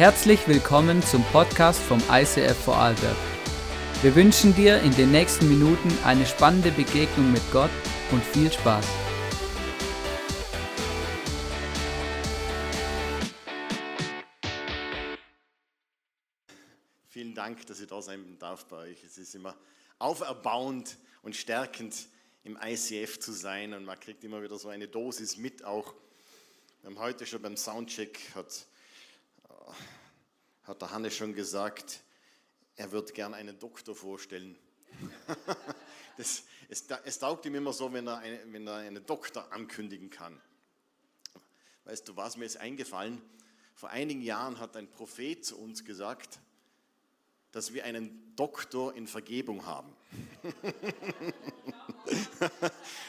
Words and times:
Herzlich 0.00 0.48
willkommen 0.48 1.02
zum 1.02 1.22
Podcast 1.24 1.78
vom 1.78 2.02
ICF 2.10 2.56
Vorarlberg. 2.64 3.18
Wir 4.00 4.14
wünschen 4.14 4.54
dir 4.54 4.80
in 4.80 4.92
den 4.96 5.10
nächsten 5.10 5.46
Minuten 5.46 5.90
eine 6.04 6.24
spannende 6.24 6.70
Begegnung 6.70 7.30
mit 7.30 7.42
Gott 7.52 7.68
und 8.10 8.24
viel 8.24 8.50
Spaß. 8.50 8.86
Vielen 17.10 17.34
Dank, 17.34 17.66
dass 17.66 17.78
ich 17.78 17.86
da 17.86 18.00
sein 18.00 18.38
darf 18.38 18.64
bei 18.68 18.76
euch. 18.76 19.04
Es 19.04 19.18
ist 19.18 19.34
immer 19.34 19.54
auferbauend 19.98 20.96
und 21.20 21.36
stärkend 21.36 22.08
im 22.44 22.56
ICF 22.56 23.20
zu 23.20 23.32
sein 23.32 23.74
und 23.74 23.84
man 23.84 24.00
kriegt 24.00 24.24
immer 24.24 24.42
wieder 24.42 24.56
so 24.56 24.70
eine 24.70 24.88
Dosis 24.88 25.36
mit. 25.36 25.62
Auch 25.62 25.92
wir 26.80 26.88
haben 26.88 26.98
heute 26.98 27.26
schon 27.26 27.42
beim 27.42 27.58
Soundcheck 27.58 28.18
hat, 28.34 28.66
hat 30.70 30.80
der 30.80 30.92
Hannes 30.92 31.16
schon 31.16 31.34
gesagt, 31.34 32.00
er 32.76 32.92
wird 32.92 33.12
gern 33.12 33.34
einen 33.34 33.58
Doktor 33.58 33.96
vorstellen. 33.96 34.56
das, 36.16 36.44
es, 36.68 36.84
es 37.04 37.18
taugt 37.18 37.44
ihm 37.44 37.56
immer 37.56 37.72
so, 37.72 37.92
wenn 37.92 38.06
er, 38.06 38.18
eine, 38.18 38.40
wenn 38.52 38.68
er 38.68 38.76
einen 38.76 39.04
Doktor 39.04 39.52
ankündigen 39.52 40.10
kann. 40.10 40.40
Weißt 41.86 42.06
du, 42.06 42.14
was 42.14 42.36
mir 42.36 42.44
ist 42.44 42.56
eingefallen? 42.56 43.20
Vor 43.74 43.88
einigen 43.88 44.22
Jahren 44.22 44.60
hat 44.60 44.76
ein 44.76 44.88
Prophet 44.88 45.44
zu 45.44 45.58
uns 45.58 45.84
gesagt, 45.84 46.38
dass 47.50 47.74
wir 47.74 47.84
einen 47.84 48.36
Doktor 48.36 48.94
in 48.94 49.08
Vergebung 49.08 49.66
haben. 49.66 49.92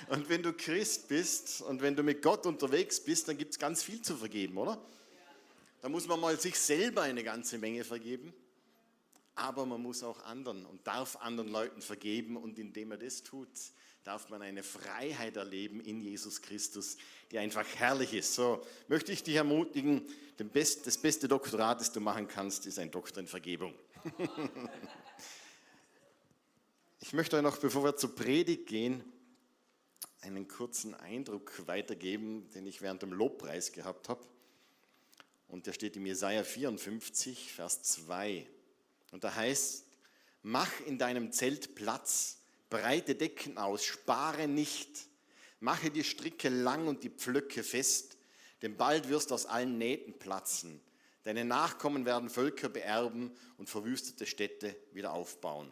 und 0.09 0.29
wenn 0.29 0.41
du 0.41 0.51
Christ 0.53 1.09
bist 1.09 1.62
und 1.62 1.84
wenn 1.84 1.95
du 1.95 2.01
mit 2.01 2.23
Gott 2.23 2.48
unterwegs 2.48 2.99
bist, 2.99 3.27
dann 3.27 3.37
gibt 3.37 3.51
es 3.51 3.59
ganz 3.59 3.84
viel 3.84 4.01
zu 4.01 4.17
vergeben, 4.17 4.57
oder? 4.57 4.84
Da 5.82 5.90
muss 5.90 6.07
man 6.07 6.20
mal 6.20 6.40
sich 6.40 6.57
selber 6.57 7.01
eine 7.01 7.24
ganze 7.24 7.57
Menge 7.57 7.84
vergeben, 7.84 8.34
aber 9.35 9.65
man 9.65 9.82
muss 9.82 10.04
auch 10.04 10.23
anderen 10.26 10.65
und 10.65 10.85
darf 10.85 11.15
anderen 11.18 11.49
Leuten 11.49 11.82
vergeben 11.82 12.38
und 12.38 12.60
indem 12.60 12.91
er 12.91 12.98
das 12.98 13.23
tut, 13.23 13.49
darf 14.04 14.29
man 14.29 14.41
eine 14.41 14.63
Freiheit 14.63 15.38
erleben 15.38 15.79
in 15.82 16.01
Jesus 16.01 16.41
Christus, 16.41 16.98
die 17.32 17.40
einfach 17.40 17.65
herrlich 17.76 18.13
ist. 18.13 18.35
So 18.35 18.63
möchte 18.88 19.12
ich 19.12 19.23
dich 19.23 19.35
ermutigen, 19.35 20.05
das 20.38 20.98
beste 20.98 21.27
Doktorat, 21.27 21.82
das 21.82 21.91
du 21.91 21.99
machen 21.99 22.27
kannst, 22.27 22.66
ist 22.66 22.79
ein 22.79 22.91
Doktor 22.91 23.20
in 23.20 23.27
Vergebung. 23.27 23.73
Ich 27.04 27.13
möchte 27.13 27.35
euch 27.35 27.41
noch, 27.41 27.57
bevor 27.57 27.84
wir 27.84 27.95
zur 27.95 28.16
Predigt 28.16 28.68
gehen, 28.68 29.04
einen 30.21 30.48
kurzen 30.48 30.93
Eindruck 30.93 31.68
weitergeben, 31.68 32.48
den 32.51 32.68
ich 32.68 32.84
während 32.84 33.01
dem 33.01 33.12
Lobpreis 33.12 33.71
gehabt 33.71 34.07
habe. 34.07 34.21
Und 35.52 35.68
der 35.68 35.74
steht 35.74 35.98
in 35.98 36.05
Jesaja 36.05 36.46
54, 36.46 37.52
Vers 37.52 37.84
2. 37.84 38.48
Und 39.12 39.26
da 39.26 39.35
heißt: 39.35 39.85
Mach 40.44 40.71
in 40.88 40.98
deinem 40.98 41.34
Zelt 41.34 41.76
Platz, 41.76 42.40
breite 42.70 43.16
Decken 43.16 43.57
aus, 43.57 43.84
spare 43.84 44.48
nicht, 44.48 44.90
mache 45.60 45.91
die 45.91 46.05
Stricke 46.05 46.48
lang 46.48 46.88
und 46.88 47.04
die 47.04 47.10
Pflöcke 47.10 47.63
fest, 47.63 48.18
denn 48.62 48.77
bald 48.77 49.10
wirst 49.10 49.29
du 49.29 49.35
aus 49.35 49.46
allen 49.46 49.77
Nähten 49.77 50.18
platzen. 50.18 50.79
Deine 51.24 51.44
Nachkommen 51.44 52.05
werden 52.05 52.29
Völker 52.29 52.70
beerben 52.70 53.35
und 53.57 53.70
verwüstete 53.70 54.26
Städte 54.26 54.74
wieder 54.94 55.12
aufbauen. 55.12 55.72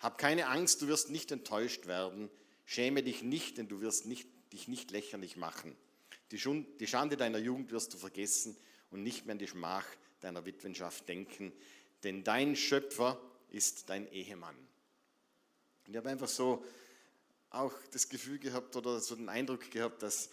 Hab 0.00 0.18
keine 0.18 0.48
Angst, 0.48 0.82
du 0.82 0.86
wirst 0.86 1.08
nicht 1.08 1.32
enttäuscht 1.32 1.86
werden. 1.86 2.28
Schäme 2.66 3.02
dich 3.02 3.22
nicht, 3.22 3.56
denn 3.56 3.68
du 3.68 3.80
wirst 3.80 4.04
nicht, 4.04 4.28
dich 4.52 4.68
nicht 4.68 4.90
lächerlich 4.90 5.38
machen. 5.38 5.74
Die 6.30 6.86
Schande 6.86 7.16
deiner 7.16 7.38
Jugend 7.38 7.70
wirst 7.72 7.94
du 7.94 7.98
vergessen 7.98 8.54
und 8.90 9.02
nicht 9.02 9.26
mehr 9.26 9.32
an 9.32 9.38
die 9.38 9.46
Schmach 9.46 9.84
deiner 10.20 10.44
Witwenschaft 10.44 11.08
denken, 11.08 11.52
denn 12.02 12.24
dein 12.24 12.56
Schöpfer 12.56 13.20
ist 13.50 13.88
dein 13.88 14.10
Ehemann. 14.12 14.56
Und 15.86 15.92
ich 15.92 15.96
habe 15.96 16.10
einfach 16.10 16.28
so 16.28 16.64
auch 17.50 17.72
das 17.92 18.08
Gefühl 18.08 18.38
gehabt 18.38 18.76
oder 18.76 19.00
so 19.00 19.14
den 19.16 19.28
Eindruck 19.28 19.70
gehabt, 19.70 20.02
dass 20.02 20.28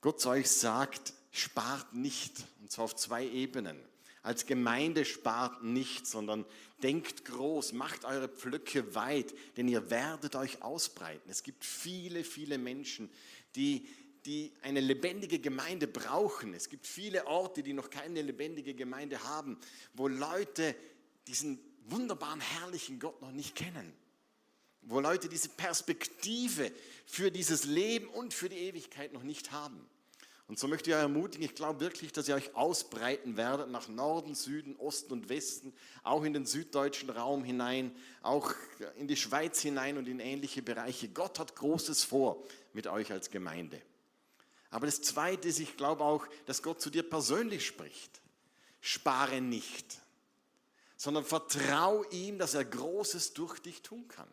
Gott 0.00 0.20
zu 0.20 0.30
euch 0.30 0.50
sagt, 0.50 1.12
spart 1.30 1.94
nicht, 1.94 2.44
und 2.60 2.70
zwar 2.70 2.86
auf 2.86 2.96
zwei 2.96 3.24
Ebenen. 3.26 3.78
Als 4.22 4.46
Gemeinde 4.46 5.04
spart 5.04 5.62
nicht, 5.62 6.06
sondern 6.06 6.44
denkt 6.82 7.24
groß, 7.24 7.72
macht 7.72 8.04
eure 8.04 8.28
Pflöcke 8.28 8.94
weit, 8.94 9.34
denn 9.56 9.68
ihr 9.68 9.90
werdet 9.90 10.36
euch 10.36 10.62
ausbreiten. 10.62 11.30
Es 11.30 11.42
gibt 11.42 11.64
viele, 11.64 12.24
viele 12.24 12.58
Menschen, 12.58 13.10
die, 13.56 13.88
die 14.26 14.52
eine 14.62 14.80
lebendige 14.80 15.38
Gemeinde 15.38 15.86
brauchen. 15.86 16.54
Es 16.54 16.68
gibt 16.68 16.86
viele 16.86 17.26
Orte, 17.26 17.62
die 17.62 17.72
noch 17.72 17.90
keine 17.90 18.22
lebendige 18.22 18.74
Gemeinde 18.74 19.22
haben, 19.24 19.58
wo 19.94 20.08
Leute 20.08 20.74
diesen 21.26 21.58
wunderbaren, 21.86 22.40
herrlichen 22.40 22.98
Gott 22.98 23.20
noch 23.22 23.32
nicht 23.32 23.54
kennen. 23.56 23.92
Wo 24.82 25.00
Leute 25.00 25.28
diese 25.28 25.50
Perspektive 25.50 26.72
für 27.06 27.30
dieses 27.30 27.64
Leben 27.64 28.08
und 28.08 28.32
für 28.32 28.48
die 28.48 28.58
Ewigkeit 28.58 29.12
noch 29.12 29.22
nicht 29.22 29.52
haben. 29.52 29.86
Und 30.50 30.58
so 30.58 30.66
möchte 30.66 30.90
ich 30.90 30.96
euch 30.96 31.02
ermutigen, 31.02 31.44
ich 31.44 31.54
glaube 31.54 31.78
wirklich, 31.78 32.12
dass 32.12 32.26
ihr 32.26 32.34
euch 32.34 32.56
ausbreiten 32.56 33.36
werdet 33.36 33.70
nach 33.70 33.86
Norden, 33.86 34.34
Süden, 34.34 34.74
Osten 34.74 35.12
und 35.12 35.28
Westen, 35.28 35.72
auch 36.02 36.24
in 36.24 36.32
den 36.32 36.44
süddeutschen 36.44 37.08
Raum 37.08 37.44
hinein, 37.44 37.94
auch 38.20 38.52
in 38.98 39.06
die 39.06 39.16
Schweiz 39.16 39.60
hinein 39.60 39.96
und 39.96 40.08
in 40.08 40.18
ähnliche 40.18 40.60
Bereiche. 40.60 41.08
Gott 41.08 41.38
hat 41.38 41.54
Großes 41.54 42.02
vor 42.02 42.42
mit 42.72 42.88
euch 42.88 43.12
als 43.12 43.30
Gemeinde. 43.30 43.80
Aber 44.70 44.86
das 44.86 45.02
Zweite 45.02 45.48
ist, 45.48 45.58
ich 45.58 45.76
glaube 45.76 46.04
auch, 46.04 46.26
dass 46.46 46.62
Gott 46.62 46.80
zu 46.80 46.90
dir 46.90 47.02
persönlich 47.02 47.66
spricht. 47.66 48.20
Spare 48.80 49.40
nicht, 49.40 49.98
sondern 50.96 51.24
vertrau 51.24 52.04
ihm, 52.10 52.38
dass 52.38 52.54
er 52.54 52.64
Großes 52.64 53.34
durch 53.34 53.58
dich 53.60 53.82
tun 53.82 54.06
kann. 54.08 54.28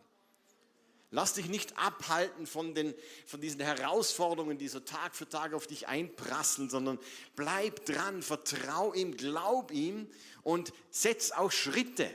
Lass 1.10 1.34
dich 1.34 1.48
nicht 1.48 1.78
abhalten 1.78 2.46
von, 2.46 2.76
den, 2.76 2.94
von 3.26 3.40
diesen 3.40 3.62
Herausforderungen, 3.62 4.58
die 4.58 4.68
so 4.68 4.82
Tag 4.82 5.16
für 5.16 5.28
Tag 5.28 5.54
auf 5.54 5.66
dich 5.66 5.88
einprasseln, 5.88 6.70
sondern 6.70 7.00
bleib 7.36 7.86
dran, 7.86 8.22
vertrau 8.22 8.94
ihm, 8.94 9.16
glaub 9.16 9.72
ihm 9.72 10.10
und 10.44 10.74
setz 10.92 11.32
auch 11.32 11.52
Schritte. 11.52 12.10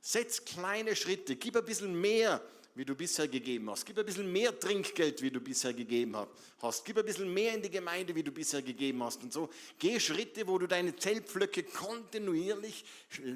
Setz 0.00 0.44
kleine 0.44 0.96
Schritte, 0.96 1.36
gib 1.36 1.56
ein 1.56 1.64
bisschen 1.64 1.98
mehr, 1.98 2.42
wie 2.74 2.84
du 2.84 2.94
bisher 2.94 3.28
gegeben 3.28 3.70
hast. 3.70 3.86
Gib 3.86 3.98
ein 3.98 4.06
bisschen 4.06 4.30
mehr 4.30 4.58
Trinkgeld, 4.58 5.22
wie 5.22 5.30
du 5.30 5.40
bisher 5.40 5.72
gegeben 5.72 6.16
hast. 6.60 6.84
Gib 6.84 6.98
ein 6.98 7.04
bisschen 7.04 7.32
mehr 7.32 7.54
in 7.54 7.62
die 7.62 7.70
Gemeinde, 7.70 8.14
wie 8.14 8.22
du 8.22 8.32
bisher 8.32 8.62
gegeben 8.62 9.02
hast. 9.02 9.22
Und 9.22 9.32
so 9.32 9.48
geh 9.78 10.00
Schritte, 10.00 10.46
wo 10.46 10.58
du 10.58 10.66
deine 10.66 10.96
Zellpflöcke 10.96 11.62
kontinuierlich 11.62 12.84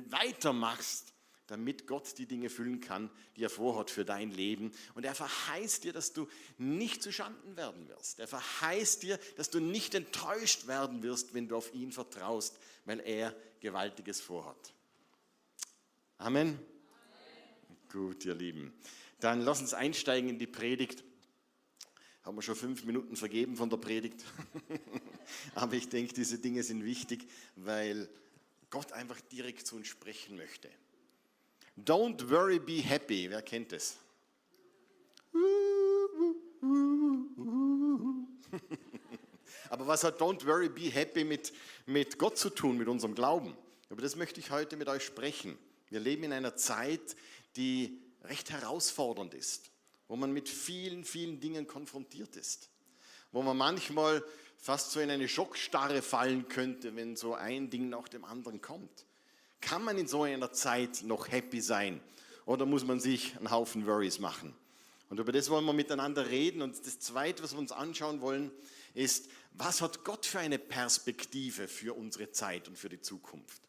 weitermachst 0.09 1.12
damit 1.49 1.87
Gott 1.87 2.19
die 2.19 2.26
Dinge 2.26 2.50
füllen 2.50 2.81
kann, 2.81 3.10
die 3.37 3.43
er 3.43 3.50
vorhat 3.50 3.91
für 3.91 4.04
dein 4.04 4.31
Leben. 4.31 4.71
Und 4.94 5.04
er 5.04 5.15
verheißt 5.15 5.82
dir, 5.84 5.94
dass 5.94 6.12
du 6.12 6.28
nicht 6.59 7.03
zu 7.03 7.10
Schanden 7.10 7.56
werden 7.56 7.88
wirst. 7.88 8.20
Er 8.20 8.28
verheißt 8.28 9.03
dir, 9.03 9.19
dass 9.37 9.49
du 9.49 9.59
nicht 9.59 9.94
enttäuscht 9.94 10.66
werden 10.66 11.03
wirst, 11.03 11.32
wenn 11.32 11.49
du 11.49 11.56
auf 11.56 11.72
ihn 11.75 11.91
vertraust, 11.91 12.59
weil 12.84 13.00
er 13.00 13.34
Gewaltiges 13.60 14.20
vorhat. 14.20 14.75
Amen. 16.19 16.49
Amen. 16.49 16.59
Gut, 17.91 18.26
ihr 18.26 18.34
Lieben. 18.34 18.75
Dann 19.21 19.41
lass 19.43 19.61
uns 19.61 19.75
einsteigen 19.75 20.31
in 20.31 20.39
die 20.39 20.47
Predigt. 20.47 21.05
Haben 22.23 22.37
wir 22.37 22.43
schon 22.43 22.56
fünf 22.56 22.84
Minuten 22.84 23.17
vergeben 23.17 23.56
von 23.56 23.71
der 23.71 23.79
Predigt. 23.79 24.25
Aber 25.55 25.75
ich 25.75 25.89
denke, 25.89 26.15
diese 26.15 26.39
Dinge 26.39 26.62
sind 26.62 26.84
wichtig, 26.84 27.27
weil 27.56 28.09
Gott 28.71 28.93
einfach 28.93 29.21
direkt 29.33 29.67
zu 29.67 29.77
uns 29.77 29.89
sprechen 29.89 30.37
möchte. 30.37 30.69
Don't 31.77 32.29
worry, 32.31 32.59
be 32.59 32.83
happy. 32.83 33.31
Wer 33.31 33.43
kennt 33.43 33.73
es? 33.73 33.97
Aber 39.71 39.87
was 39.87 40.05
hat 40.05 40.21
Don't 40.21 40.44
worry, 40.47 40.69
be 40.69 40.91
happy 40.91 41.25
mit, 41.25 41.53
mit 41.87 42.19
Gott 42.19 42.37
zu 42.37 42.50
tun, 42.50 42.76
mit 42.79 42.88
unserem 42.88 43.14
Glauben? 43.14 43.56
Über 43.91 44.03
das 44.03 44.17
möchte 44.17 44.41
ich 44.41 44.50
heute 44.50 44.76
mit 44.76 44.88
euch 44.88 45.05
sprechen. 45.05 45.56
Wir 45.88 46.00
leben 46.00 46.25
in 46.25 46.32
einer 46.32 46.56
Zeit, 46.56 47.17
die 47.56 48.03
recht 48.25 48.50
herausfordernd 48.50 49.35
ist, 49.35 49.70
wo 50.09 50.17
man 50.17 50.32
mit 50.32 50.49
vielen, 50.49 51.05
vielen 51.05 51.41
Dingen 51.41 51.67
konfrontiert 51.67 52.37
ist, 52.37 52.70
wo 53.32 53.43
man 53.43 53.56
manchmal 53.56 54.25
fast 54.56 54.93
so 54.93 55.00
in 55.00 55.11
eine 55.11 55.29
Schockstarre 55.29 56.03
fallen 56.03 56.49
könnte, 56.49 56.94
wenn 56.97 57.17
so 57.17 57.35
ein 57.35 57.70
Ding 57.70 57.88
nach 57.88 58.09
dem 58.09 58.25
anderen 58.25 58.61
kommt. 58.61 59.06
Kann 59.61 59.82
man 59.85 59.99
in 59.99 60.06
so 60.06 60.23
einer 60.23 60.53
Zeit 60.53 61.03
noch 61.03 61.29
happy 61.31 61.61
sein 61.61 62.00
oder 62.47 62.67
muss 62.67 62.85
man 62.85 63.00
sich 63.00 63.37
einen 63.37 63.50
Haufen 63.50 63.87
Worries 63.87 64.19
machen? 64.19 64.55
Und 65.09 65.21
über 65.21 65.32
das 65.32 65.49
wollen 65.49 65.64
wir 65.64 65.73
miteinander 65.73 66.29
reden. 66.29 66.62
Und 66.62 66.79
das 66.85 67.00
Zweite, 67.00 67.43
was 67.43 67.53
wir 67.53 67.59
uns 67.59 67.73
anschauen 67.73 68.21
wollen, 68.21 68.50
ist, 68.94 69.29
was 69.53 69.81
hat 69.81 70.05
Gott 70.05 70.26
für 70.26 70.38
eine 70.38 70.59
Perspektive 70.59 71.67
für 71.67 71.94
unsere 71.97 72.31
Zeit 72.31 72.69
und 72.69 72.76
für 72.79 72.88
die 72.88 73.00
Zukunft? 73.00 73.68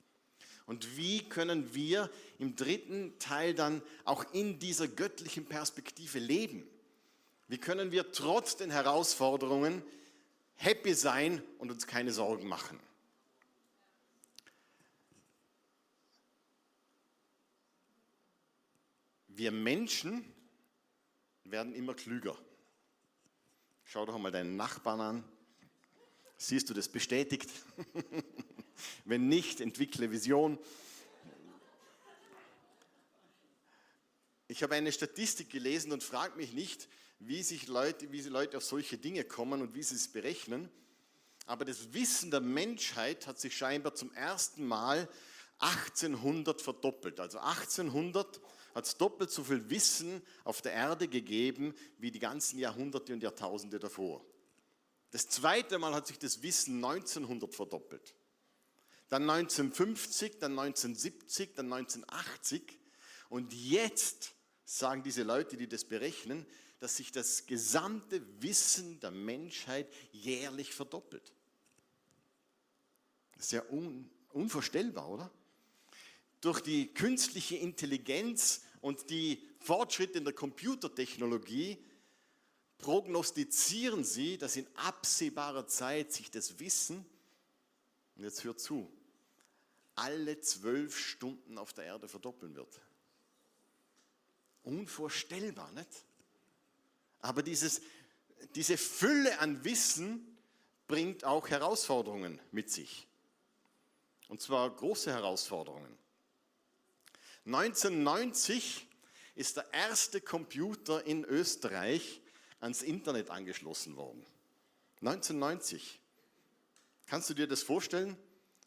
Und 0.70 0.98
wie 0.98 1.28
können 1.28 1.74
wir 1.74 2.12
im 2.38 2.56
dritten 2.56 3.18
Teil 3.18 3.56
dann 3.56 3.82
auch 4.06 4.32
in 4.36 4.60
dieser 4.60 4.88
göttlichen 4.88 5.48
Perspektive 5.48 6.20
leben? 6.20 6.64
Wie 7.48 7.58
können 7.58 7.92
wir 7.92 8.12
trotz 8.12 8.56
den 8.56 8.70
Herausforderungen 8.70 9.82
happy 10.58 10.94
sein 10.94 11.42
und 11.58 11.72
uns 11.72 11.88
keine 11.88 12.12
Sorgen 12.12 12.48
machen? 12.48 12.80
Wir 19.28 19.52
Menschen 19.52 20.24
werden 21.46 21.74
immer 21.74 21.96
klüger. 21.96 22.38
Schau 23.86 24.06
doch 24.06 24.20
mal 24.20 24.32
deinen 24.32 24.56
Nachbarn 24.56 25.02
an. 25.02 25.24
Siehst 26.38 26.70
du 26.70 26.76
das 26.76 26.88
bestätigt? 26.88 27.50
Wenn 29.06 29.28
nicht, 29.28 29.62
entwickle 29.62 30.12
Vision. 30.12 30.58
Ich 34.48 34.64
habe 34.64 34.76
eine 34.76 34.92
Statistik 34.92 35.50
gelesen 35.50 35.92
und 35.92 36.04
frage 36.04 36.36
mich 36.36 36.54
nicht, 36.54 36.88
wie, 37.20 37.44
sich 37.44 37.68
Leute, 37.68 38.12
wie 38.12 38.22
Leute 38.22 38.58
auf 38.58 38.64
solche 38.64 38.98
Dinge 38.98 39.24
kommen 39.24 39.62
und 39.62 39.76
wie 39.76 39.84
sie 39.84 39.96
es 39.96 40.12
berechnen. 40.12 40.70
Aber 41.46 41.66
das 41.66 41.94
Wissen 41.94 42.32
der 42.32 42.42
Menschheit 42.42 43.28
hat 43.28 43.40
sich 43.40 43.56
scheinbar 43.56 43.96
zum 43.96 44.14
ersten 44.14 44.66
Mal 44.66 45.10
1800 45.60 46.62
verdoppelt. 46.62 47.20
Also 47.20 47.40
1800 47.40 48.40
hat 48.76 48.86
es 48.86 48.98
doppelt 48.98 49.32
so 49.32 49.44
viel 49.44 49.70
Wissen 49.70 50.22
auf 50.44 50.62
der 50.62 50.74
Erde 50.74 51.08
gegeben 51.08 51.74
wie 51.98 52.12
die 52.12 52.20
ganzen 52.20 52.60
Jahrhunderte 52.60 53.14
und 53.14 53.22
Jahrtausende 53.22 53.80
davor. 53.80 54.26
Das 55.12 55.28
zweite 55.28 55.80
Mal 55.80 55.94
hat 55.94 56.08
sich 56.08 56.20
das 56.20 56.42
Wissen 56.44 56.76
1900 56.84 57.54
verdoppelt. 57.54 58.16
Dann 59.10 59.30
1950, 59.30 60.40
dann 60.40 60.58
1970, 60.58 61.56
dann 61.56 61.74
1980. 61.74 62.80
Und 63.30 63.54
jetzt 63.54 64.34
sagen 64.66 65.04
diese 65.04 65.24
Leute, 65.24 65.58
die 65.58 65.68
das 65.68 65.84
berechnen, 65.84 66.46
dass 66.80 66.98
sich 66.98 67.12
das 67.12 67.46
gesamte 67.46 68.22
Wissen 68.42 69.00
der 69.00 69.12
Menschheit 69.12 69.92
jährlich 70.12 70.74
verdoppelt. 70.74 71.34
Das 73.34 73.46
ist 73.46 73.52
ja 73.52 73.64
un, 73.70 74.10
unvorstellbar, 74.32 75.10
oder? 75.10 75.32
Durch 76.42 76.62
die 76.62 76.94
künstliche 76.94 77.58
Intelligenz 77.58 78.62
und 78.82 79.10
die 79.10 79.44
Fortschritte 79.60 80.20
in 80.20 80.24
der 80.24 80.34
Computertechnologie 80.34 81.84
prognostizieren 82.78 84.06
sie, 84.06 84.38
dass 84.38 84.56
in 84.56 84.68
absehbarer 84.76 85.68
Zeit 85.68 86.14
sich 86.14 86.32
das 86.32 86.60
Wissen, 86.60 87.06
und 88.16 88.24
jetzt 88.24 88.44
hört 88.44 88.60
zu, 88.60 88.90
alle 90.00 90.40
zwölf 90.40 90.98
Stunden 90.98 91.58
auf 91.58 91.74
der 91.74 91.86
Erde 91.86 92.08
verdoppeln 92.08 92.56
wird. 92.56 92.80
Unvorstellbar, 94.64 95.72
nicht? 95.74 96.06
Aber 97.20 97.44
dieses, 97.44 97.82
diese 98.56 98.78
Fülle 98.78 99.40
an 99.40 99.64
Wissen 99.66 100.38
bringt 100.88 101.26
auch 101.26 101.50
Herausforderungen 101.50 102.40
mit 102.52 102.72
sich. 102.72 103.08
Und 104.30 104.42
zwar 104.42 104.70
große 104.74 105.12
Herausforderungen. 105.12 105.98
1990 107.46 108.88
ist 109.36 109.58
der 109.58 109.74
erste 109.74 110.22
Computer 110.22 111.06
in 111.06 111.26
Österreich 111.26 112.22
ans 112.60 112.84
Internet 112.84 113.30
angeschlossen 113.32 113.96
worden. 113.96 114.26
1990. 115.02 116.00
Kannst 117.06 117.30
du 117.30 117.34
dir 117.34 117.48
das 117.48 117.64
vorstellen? 117.64 118.18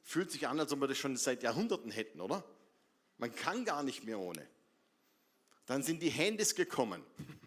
Fühlt 0.02 0.30
sich 0.30 0.48
an, 0.48 0.58
als 0.58 0.72
ob 0.72 0.80
wir 0.80 0.88
das 0.88 0.98
schon 0.98 1.16
seit 1.16 1.42
Jahrhunderten 1.42 1.90
hätten, 1.90 2.20
oder? 2.20 2.44
Man 3.18 3.34
kann 3.34 3.64
gar 3.64 3.82
nicht 3.82 4.04
mehr 4.04 4.18
ohne. 4.18 4.46
Dann 5.66 5.82
sind 5.82 6.02
die 6.02 6.10
Handys 6.10 6.54
gekommen. 6.54 7.02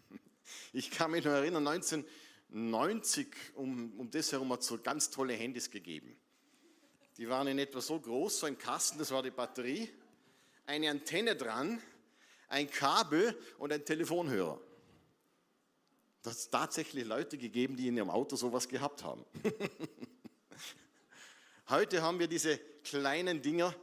Ich 0.74 0.92
kann 0.92 1.10
mich 1.10 1.26
noch 1.26 1.32
erinnern, 1.32 1.68
1990, 1.68 3.28
um, 3.56 3.94
um 3.98 4.12
das 4.12 4.32
herum 4.32 4.52
hat 4.54 4.60
es 4.60 4.68
so 4.68 4.78
ganz 4.78 5.10
tolle 5.10 5.34
Handys 5.34 5.72
gegeben. 5.72 6.16
Die 7.18 7.28
waren 7.28 7.48
in 7.48 7.58
etwa 7.58 7.82
so 7.82 8.00
groß, 8.00 8.42
so 8.42 8.46
ein 8.46 8.58
Kasten, 8.58 9.00
das 9.00 9.10
war 9.10 9.24
die 9.24 9.32
Batterie, 9.32 9.90
eine 10.68 10.92
Antenne 10.92 11.36
dran, 11.36 11.82
ein 12.48 12.70
Kabel 12.70 13.36
und 13.58 13.72
ein 13.72 13.86
Telefonhörer. 13.86 14.62
Das 16.22 16.46
hat 16.46 16.52
tatsächlich 16.52 17.06
Leute 17.06 17.38
gegeben, 17.38 17.76
die 17.76 17.88
in 17.88 17.98
ihrem 17.98 18.10
Auto 18.10 18.36
sowas 18.36 18.68
gehabt 18.68 19.04
haben. 19.04 19.26
Heute 21.68 22.04
haben 22.04 22.20
wir 22.20 22.28
diese 22.28 22.60
kleinen 22.84 23.42
Dinger, 23.42 23.76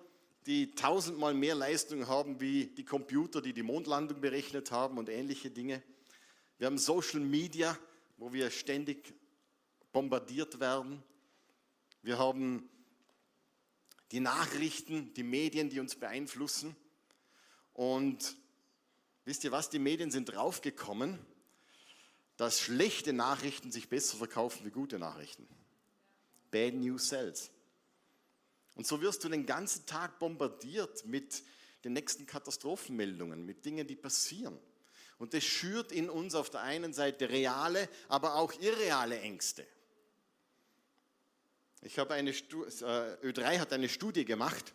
die 0.47 0.73
tausendmal 0.73 1.35
mehr 1.35 1.57
Leistung 1.57 2.07
haben 2.07 2.41
wie 2.41 2.67
die 2.67 2.85
Computer, 2.85 3.43
die 3.43 3.53
die 3.53 3.65
Mondlandung 3.65 4.21
berechnet 4.21 4.71
haben 4.71 4.99
und 4.99 5.09
ähnliche 5.09 5.51
Dinge. 5.51 5.83
Wir 6.59 6.69
haben 6.69 6.79
Social 6.79 7.19
Media, 7.19 7.77
wo 8.19 8.33
wir 8.33 8.53
ständig 8.53 9.13
bombardiert 9.91 10.61
werden. 10.61 11.03
Wir 12.03 12.21
haben 12.21 12.71
die 14.13 14.21
Nachrichten, 14.21 15.13
die 15.15 15.25
Medien, 15.25 15.69
die 15.69 15.81
uns 15.81 15.97
beeinflussen. 15.97 16.77
Und 17.73 18.37
wisst 19.25 19.43
ihr 19.43 19.51
was, 19.51 19.71
die 19.71 19.81
Medien 19.81 20.13
sind 20.13 20.27
draufgekommen, 20.27 21.19
dass 22.37 22.61
schlechte 22.61 23.13
Nachrichten 23.13 23.73
sich 23.73 23.89
besser 23.89 24.19
verkaufen 24.19 24.65
wie 24.65 24.71
gute 24.71 25.01
Nachrichten. 25.01 25.49
Bad 26.53 26.75
News 26.75 27.09
sells. 27.09 27.51
Und 28.75 28.87
so 28.87 29.01
wirst 29.01 29.23
du 29.25 29.29
den 29.29 29.47
ganzen 29.47 29.87
Tag 29.87 30.19
bombardiert 30.19 31.05
mit 31.05 31.43
den 31.85 31.93
nächsten 31.93 32.27
Katastrophenmeldungen, 32.27 33.45
mit 33.45 33.65
Dingen, 33.65 33.87
die 33.87 33.97
passieren. 33.97 34.59
Und 35.19 35.35
das 35.35 35.45
schürt 35.45 35.93
in 35.93 36.11
uns 36.11 36.35
auf 36.35 36.51
der 36.51 36.63
einen 36.63 36.93
Seite 36.93 37.29
reale, 37.29 37.89
aber 38.09 38.37
auch 38.37 38.53
irreale 38.61 39.21
Ängste. 39.21 39.67
Ich 41.83 41.99
habe 41.99 42.15
eine, 42.15 42.31
äh, 42.31 42.35
Ö3 42.35 43.59
hat 43.59 43.73
eine 43.73 43.89
Studie 43.89 44.25
gemacht, 44.25 44.73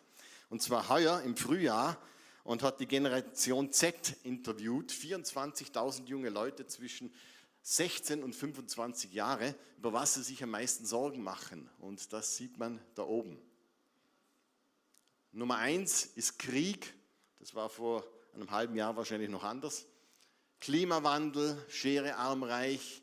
und 0.50 0.62
zwar 0.62 0.88
heuer 0.88 1.22
im 1.22 1.36
Frühjahr, 1.36 2.00
und 2.44 2.62
hat 2.62 2.80
die 2.80 2.86
Generation 2.86 3.72
Z 3.72 4.16
interviewt, 4.22 4.90
24.000 4.90 6.06
junge 6.06 6.30
Leute 6.30 6.66
zwischen 6.66 7.12
16 7.62 8.22
und 8.22 8.34
25 8.34 9.12
Jahre, 9.12 9.54
über 9.76 9.92
was 9.92 10.14
sie 10.14 10.22
sich 10.22 10.42
am 10.42 10.50
meisten 10.50 10.86
Sorgen 10.86 11.22
machen. 11.22 11.68
Und 11.78 12.12
das 12.14 12.36
sieht 12.36 12.56
man 12.56 12.80
da 12.94 13.02
oben. 13.02 13.38
Nummer 15.38 15.58
eins 15.58 16.04
ist 16.16 16.40
Krieg. 16.40 16.92
Das 17.38 17.54
war 17.54 17.68
vor 17.68 18.04
einem 18.34 18.50
halben 18.50 18.74
Jahr 18.74 18.96
wahrscheinlich 18.96 19.30
noch 19.30 19.44
anders. 19.44 19.86
Klimawandel, 20.58 21.64
Schere 21.68 22.16
arm 22.16 22.42
reich, 22.42 23.02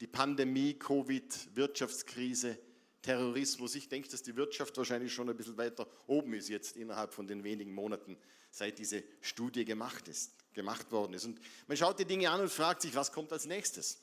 die 0.00 0.06
Pandemie, 0.06 0.74
Covid, 0.74 1.56
Wirtschaftskrise, 1.56 2.56
Terrorismus. 3.02 3.74
Ich 3.74 3.88
denke, 3.88 4.08
dass 4.08 4.22
die 4.22 4.36
Wirtschaft 4.36 4.76
wahrscheinlich 4.76 5.12
schon 5.12 5.28
ein 5.28 5.36
bisschen 5.36 5.56
weiter 5.56 5.88
oben 6.06 6.34
ist 6.34 6.48
jetzt 6.48 6.76
innerhalb 6.76 7.12
von 7.12 7.26
den 7.26 7.42
wenigen 7.42 7.74
Monaten, 7.74 8.16
seit 8.52 8.78
diese 8.78 9.02
Studie 9.20 9.64
gemacht, 9.64 10.06
ist, 10.06 10.36
gemacht 10.54 10.92
worden 10.92 11.14
ist. 11.14 11.24
Und 11.24 11.40
man 11.66 11.76
schaut 11.76 11.98
die 11.98 12.04
Dinge 12.04 12.30
an 12.30 12.42
und 12.42 12.48
fragt 12.48 12.82
sich, 12.82 12.94
was 12.94 13.10
kommt 13.10 13.32
als 13.32 13.46
nächstes? 13.46 14.00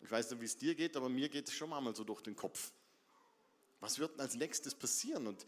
Ich 0.00 0.10
weiß 0.10 0.32
nicht, 0.32 0.40
wie 0.40 0.46
es 0.46 0.56
dir 0.56 0.74
geht, 0.74 0.96
aber 0.96 1.08
mir 1.08 1.28
geht 1.28 1.46
es 1.46 1.54
schon 1.54 1.70
mal 1.70 1.94
so 1.94 2.02
durch 2.02 2.22
den 2.22 2.34
Kopf. 2.34 2.72
Was 3.78 3.98
wird 3.98 4.14
denn 4.14 4.20
als 4.22 4.34
nächstes 4.34 4.74
passieren? 4.74 5.26
Und 5.26 5.46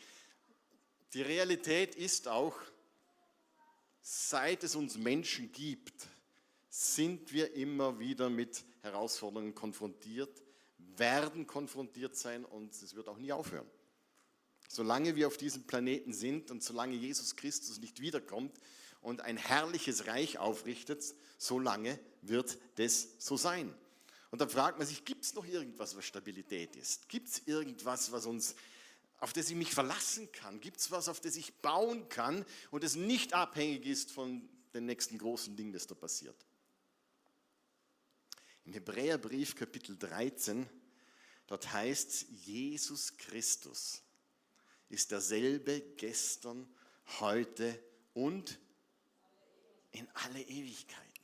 die 1.14 1.22
Realität 1.22 1.94
ist 1.94 2.28
auch, 2.28 2.56
seit 4.00 4.64
es 4.64 4.74
uns 4.74 4.96
Menschen 4.96 5.52
gibt, 5.52 6.06
sind 6.68 7.32
wir 7.32 7.54
immer 7.54 7.98
wieder 7.98 8.30
mit 8.30 8.64
Herausforderungen 8.82 9.54
konfrontiert, 9.54 10.42
werden 10.96 11.46
konfrontiert 11.46 12.16
sein 12.16 12.44
und 12.44 12.72
es 12.74 12.94
wird 12.94 13.08
auch 13.08 13.18
nie 13.18 13.32
aufhören. 13.32 13.66
Solange 14.68 15.16
wir 15.16 15.26
auf 15.26 15.38
diesem 15.38 15.66
Planeten 15.66 16.12
sind 16.12 16.50
und 16.50 16.62
solange 16.62 16.94
Jesus 16.94 17.36
Christus 17.36 17.78
nicht 17.78 18.00
wiederkommt 18.00 18.58
und 19.00 19.22
ein 19.22 19.36
herrliches 19.36 20.06
Reich 20.06 20.38
aufrichtet, 20.38 21.14
solange 21.38 21.98
wird 22.20 22.58
das 22.76 23.08
so 23.18 23.36
sein. 23.36 23.74
Und 24.30 24.40
dann 24.40 24.50
fragt 24.50 24.78
man 24.78 24.86
sich, 24.86 25.04
gibt 25.04 25.24
es 25.24 25.34
noch 25.34 25.46
irgendwas, 25.46 25.96
was 25.96 26.04
Stabilität 26.04 26.76
ist? 26.76 27.08
Gibt 27.08 27.28
es 27.28 27.42
irgendwas, 27.46 28.12
was 28.12 28.26
uns, 28.26 28.54
auf 29.18 29.32
das 29.32 29.50
ich 29.50 29.56
mich 29.56 29.74
verlassen 29.74 30.30
kann? 30.32 30.60
Gibt 30.60 30.78
es 30.78 30.90
was, 30.90 31.08
auf 31.08 31.20
das 31.20 31.36
ich 31.36 31.54
bauen 31.56 32.08
kann 32.08 32.44
und 32.70 32.84
es 32.84 32.94
nicht 32.94 33.34
abhängig 33.34 33.86
ist 33.86 34.12
von 34.12 34.48
dem 34.74 34.86
nächsten 34.86 35.18
großen 35.18 35.56
Ding, 35.56 35.72
das 35.72 35.86
da 35.86 35.94
passiert? 35.94 36.36
Im 38.64 38.72
Hebräerbrief 38.72 39.54
Kapitel 39.54 39.96
13, 39.96 40.68
dort 41.46 41.72
heißt 41.72 42.26
Jesus 42.30 43.16
Christus 43.16 44.02
ist 44.88 45.10
derselbe 45.10 45.80
gestern, 45.96 46.66
heute 47.20 47.82
und 48.14 48.58
in 49.92 50.08
alle 50.14 50.40
Ewigkeit. 50.40 51.17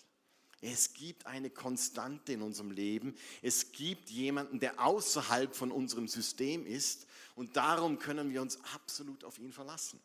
Es 0.64 0.94
gibt 0.94 1.26
eine 1.26 1.50
Konstante 1.50 2.33
in 2.33 2.40
unserem 2.40 2.71
Leben. 2.71 3.14
Es 3.42 3.73
gibt 3.73 4.09
jemanden, 4.09 4.61
der 4.61 4.80
außerhalb 4.80 5.54
von 5.54 5.71
unserem 5.71 6.09
System 6.09 6.64
ist. 6.64 7.06
Und 7.35 7.59
darum 7.59 7.99
können 7.99 8.33
wir 8.33 8.40
uns 8.40 8.59
absolut 8.73 9.25
auf 9.25 9.38
ihn 9.38 9.52
verlassen. 9.52 10.00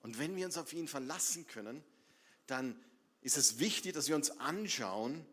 Und 0.00 0.18
wenn 0.18 0.34
wir 0.34 0.46
uns 0.46 0.56
auf 0.56 0.72
ihn 0.72 0.88
verlassen 0.88 1.46
können, 1.46 1.84
dann 2.46 2.74
ist 3.20 3.36
es 3.36 3.58
wichtig, 3.58 3.92
dass 3.92 4.08
wir 4.08 4.16
uns 4.16 4.30
anschauen, 4.30 5.26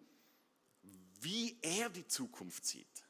wie 1.21 1.57
er 1.61 1.89
die 1.89 2.05
Zukunft 2.05 2.65
sieht, 2.65 3.05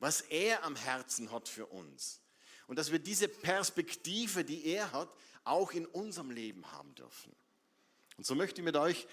was 0.00 0.22
er 0.22 0.64
am 0.64 0.74
Herzen 0.74 1.30
hat 1.30 1.48
für 1.48 1.66
uns. 1.66 2.20
und 2.66 2.80
dass 2.80 2.90
wir 2.90 2.98
diese 2.98 3.28
Perspektive, 3.28 4.44
die 4.44 4.66
er 4.66 4.90
hat, 4.90 5.08
auch 5.44 5.70
in 5.70 5.86
unserem 5.86 6.32
Leben 6.32 6.72
haben 6.72 6.92
dürfen. 6.96 7.32
Und 8.16 8.24
so 8.24 8.34
möchte 8.34 8.60
ich 8.60 8.64
mit 8.64 8.76
euch 8.76 9.06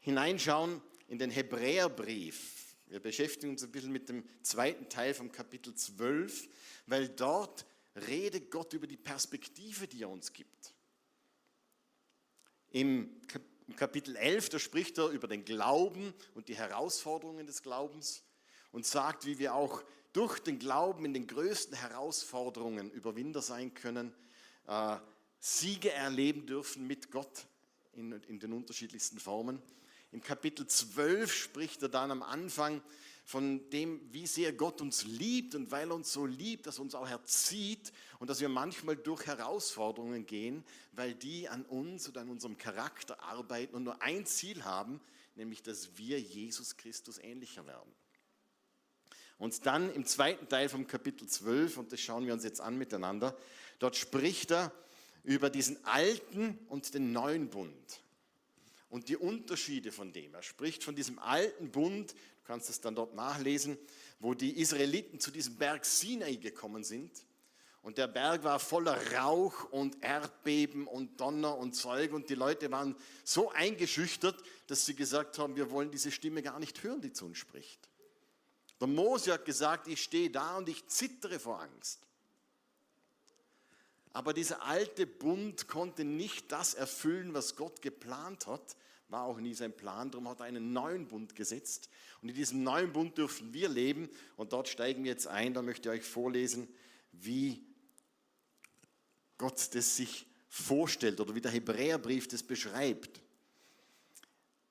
hineinschauen 0.00 0.80
in 1.08 1.18
den 1.18 1.30
Hebräerbrief. 1.30 2.76
Wir 2.86 3.00
beschäftigen 3.00 3.52
uns 3.52 3.62
ein 3.62 3.72
bisschen 3.72 3.92
mit 3.92 4.08
dem 4.08 4.24
zweiten 4.42 4.88
Teil 4.88 5.14
vom 5.14 5.30
Kapitel 5.32 5.74
12, 5.74 6.48
weil 6.86 7.08
dort 7.08 7.64
redet 8.08 8.50
Gott 8.50 8.72
über 8.72 8.86
die 8.86 8.96
Perspektive, 8.96 9.86
die 9.86 10.02
er 10.02 10.10
uns 10.10 10.32
gibt. 10.32 10.74
Im 12.70 13.20
Kapitel 13.76 14.16
11, 14.16 14.48
da 14.50 14.58
spricht 14.58 14.98
er 14.98 15.08
über 15.08 15.28
den 15.28 15.44
Glauben 15.44 16.12
und 16.34 16.48
die 16.48 16.56
Herausforderungen 16.56 17.46
des 17.46 17.62
Glaubens 17.62 18.24
und 18.72 18.84
sagt, 18.84 19.26
wie 19.26 19.38
wir 19.38 19.54
auch 19.54 19.82
durch 20.12 20.40
den 20.40 20.58
Glauben 20.58 21.04
in 21.04 21.14
den 21.14 21.26
größten 21.26 21.76
Herausforderungen 21.76 22.90
Überwinder 22.90 23.42
sein 23.42 23.74
können, 23.74 24.12
äh, 24.66 24.96
Siege 25.38 25.92
erleben 25.92 26.46
dürfen 26.46 26.86
mit 26.86 27.10
Gott 27.10 27.46
in, 27.96 28.12
in 28.28 28.38
den 28.38 28.52
unterschiedlichsten 28.52 29.18
Formen. 29.18 29.60
Im 30.12 30.22
Kapitel 30.22 30.66
12 30.66 31.32
spricht 31.32 31.82
er 31.82 31.88
dann 31.88 32.10
am 32.10 32.22
Anfang 32.22 32.82
von 33.24 33.68
dem, 33.70 34.00
wie 34.12 34.26
sehr 34.26 34.52
Gott 34.52 34.80
uns 34.80 35.04
liebt 35.04 35.54
und 35.54 35.70
weil 35.70 35.90
er 35.90 35.94
uns 35.94 36.12
so 36.12 36.26
liebt, 36.26 36.66
dass 36.66 36.78
er 36.78 36.82
uns 36.82 36.94
auch 36.94 37.08
erzieht 37.08 37.92
und 38.18 38.28
dass 38.28 38.40
wir 38.40 38.48
manchmal 38.48 38.96
durch 38.96 39.26
Herausforderungen 39.26 40.26
gehen, 40.26 40.62
weil 40.92 41.14
die 41.14 41.48
an 41.48 41.64
uns 41.64 42.08
oder 42.08 42.20
an 42.20 42.28
unserem 42.28 42.58
Charakter 42.58 43.20
arbeiten 43.22 43.74
und 43.74 43.84
nur 43.84 44.02
ein 44.02 44.26
Ziel 44.26 44.64
haben, 44.64 45.00
nämlich 45.36 45.62
dass 45.62 45.96
wir 45.96 46.20
Jesus 46.20 46.76
Christus 46.76 47.18
ähnlicher 47.18 47.66
werden. 47.66 47.90
Und 49.38 49.66
dann 49.66 49.92
im 49.92 50.04
zweiten 50.04 50.48
Teil 50.48 50.68
vom 50.68 50.86
Kapitel 50.86 51.26
12, 51.26 51.78
und 51.78 51.92
das 51.92 52.00
schauen 52.00 52.26
wir 52.26 52.34
uns 52.34 52.44
jetzt 52.44 52.60
an 52.60 52.78
miteinander, 52.78 53.36
dort 53.78 53.96
spricht 53.96 54.52
er 54.52 54.70
über 55.24 55.50
diesen 55.50 55.84
alten 55.84 56.58
und 56.68 56.94
den 56.94 57.12
neuen 57.12 57.48
Bund 57.48 58.02
und 58.90 59.08
die 59.08 59.16
Unterschiede 59.16 59.90
von 59.90 60.12
dem. 60.12 60.34
Er 60.34 60.42
spricht 60.42 60.84
von 60.84 60.94
diesem 60.94 61.18
alten 61.18 61.72
Bund, 61.72 62.12
du 62.12 62.44
kannst 62.44 62.70
es 62.70 62.80
dann 62.80 62.94
dort 62.94 63.14
nachlesen, 63.14 63.76
wo 64.20 64.34
die 64.34 64.60
Israeliten 64.60 65.18
zu 65.18 65.32
diesem 65.32 65.56
Berg 65.56 65.84
Sinai 65.84 66.36
gekommen 66.36 66.84
sind. 66.84 67.10
Und 67.82 67.98
der 67.98 68.06
Berg 68.06 68.44
war 68.44 68.60
voller 68.60 68.96
Rauch 69.12 69.64
und 69.72 70.02
Erdbeben 70.02 70.86
und 70.86 71.20
Donner 71.20 71.58
und 71.58 71.74
Zeug. 71.74 72.12
Und 72.12 72.30
die 72.30 72.34
Leute 72.34 72.70
waren 72.70 72.94
so 73.24 73.50
eingeschüchtert, 73.50 74.40
dass 74.68 74.86
sie 74.86 74.94
gesagt 74.94 75.38
haben, 75.38 75.56
wir 75.56 75.70
wollen 75.70 75.90
diese 75.90 76.10
Stimme 76.10 76.42
gar 76.42 76.60
nicht 76.60 76.82
hören, 76.82 77.00
die 77.00 77.12
zu 77.12 77.26
uns 77.26 77.38
spricht. 77.38 77.88
Der 78.80 78.86
Mose 78.86 79.32
hat 79.32 79.44
gesagt, 79.44 79.88
ich 79.88 80.02
stehe 80.02 80.30
da 80.30 80.56
und 80.56 80.68
ich 80.68 80.86
zittere 80.86 81.38
vor 81.38 81.60
Angst. 81.60 82.00
Aber 84.14 84.32
dieser 84.32 84.62
alte 84.62 85.08
Bund 85.08 85.66
konnte 85.66 86.04
nicht 86.04 86.52
das 86.52 86.74
erfüllen, 86.74 87.34
was 87.34 87.56
Gott 87.56 87.82
geplant 87.82 88.46
hat. 88.46 88.76
War 89.08 89.24
auch 89.24 89.40
nie 89.40 89.54
sein 89.54 89.76
Plan. 89.76 90.12
Darum 90.12 90.28
hat 90.28 90.38
er 90.38 90.46
einen 90.46 90.72
neuen 90.72 91.08
Bund 91.08 91.34
gesetzt. 91.34 91.90
Und 92.22 92.28
in 92.28 92.34
diesem 92.36 92.62
neuen 92.62 92.92
Bund 92.92 93.18
dürfen 93.18 93.52
wir 93.52 93.68
leben. 93.68 94.08
Und 94.36 94.52
dort 94.52 94.68
steigen 94.68 95.02
wir 95.02 95.10
jetzt 95.10 95.26
ein. 95.26 95.52
Da 95.52 95.62
möchte 95.62 95.88
ich 95.88 96.00
euch 96.00 96.08
vorlesen, 96.08 96.68
wie 97.10 97.60
Gott 99.36 99.74
das 99.74 99.96
sich 99.96 100.26
vorstellt 100.48 101.20
oder 101.20 101.34
wie 101.34 101.40
der 101.40 101.50
Hebräerbrief 101.50 102.28
das 102.28 102.44
beschreibt. 102.44 103.20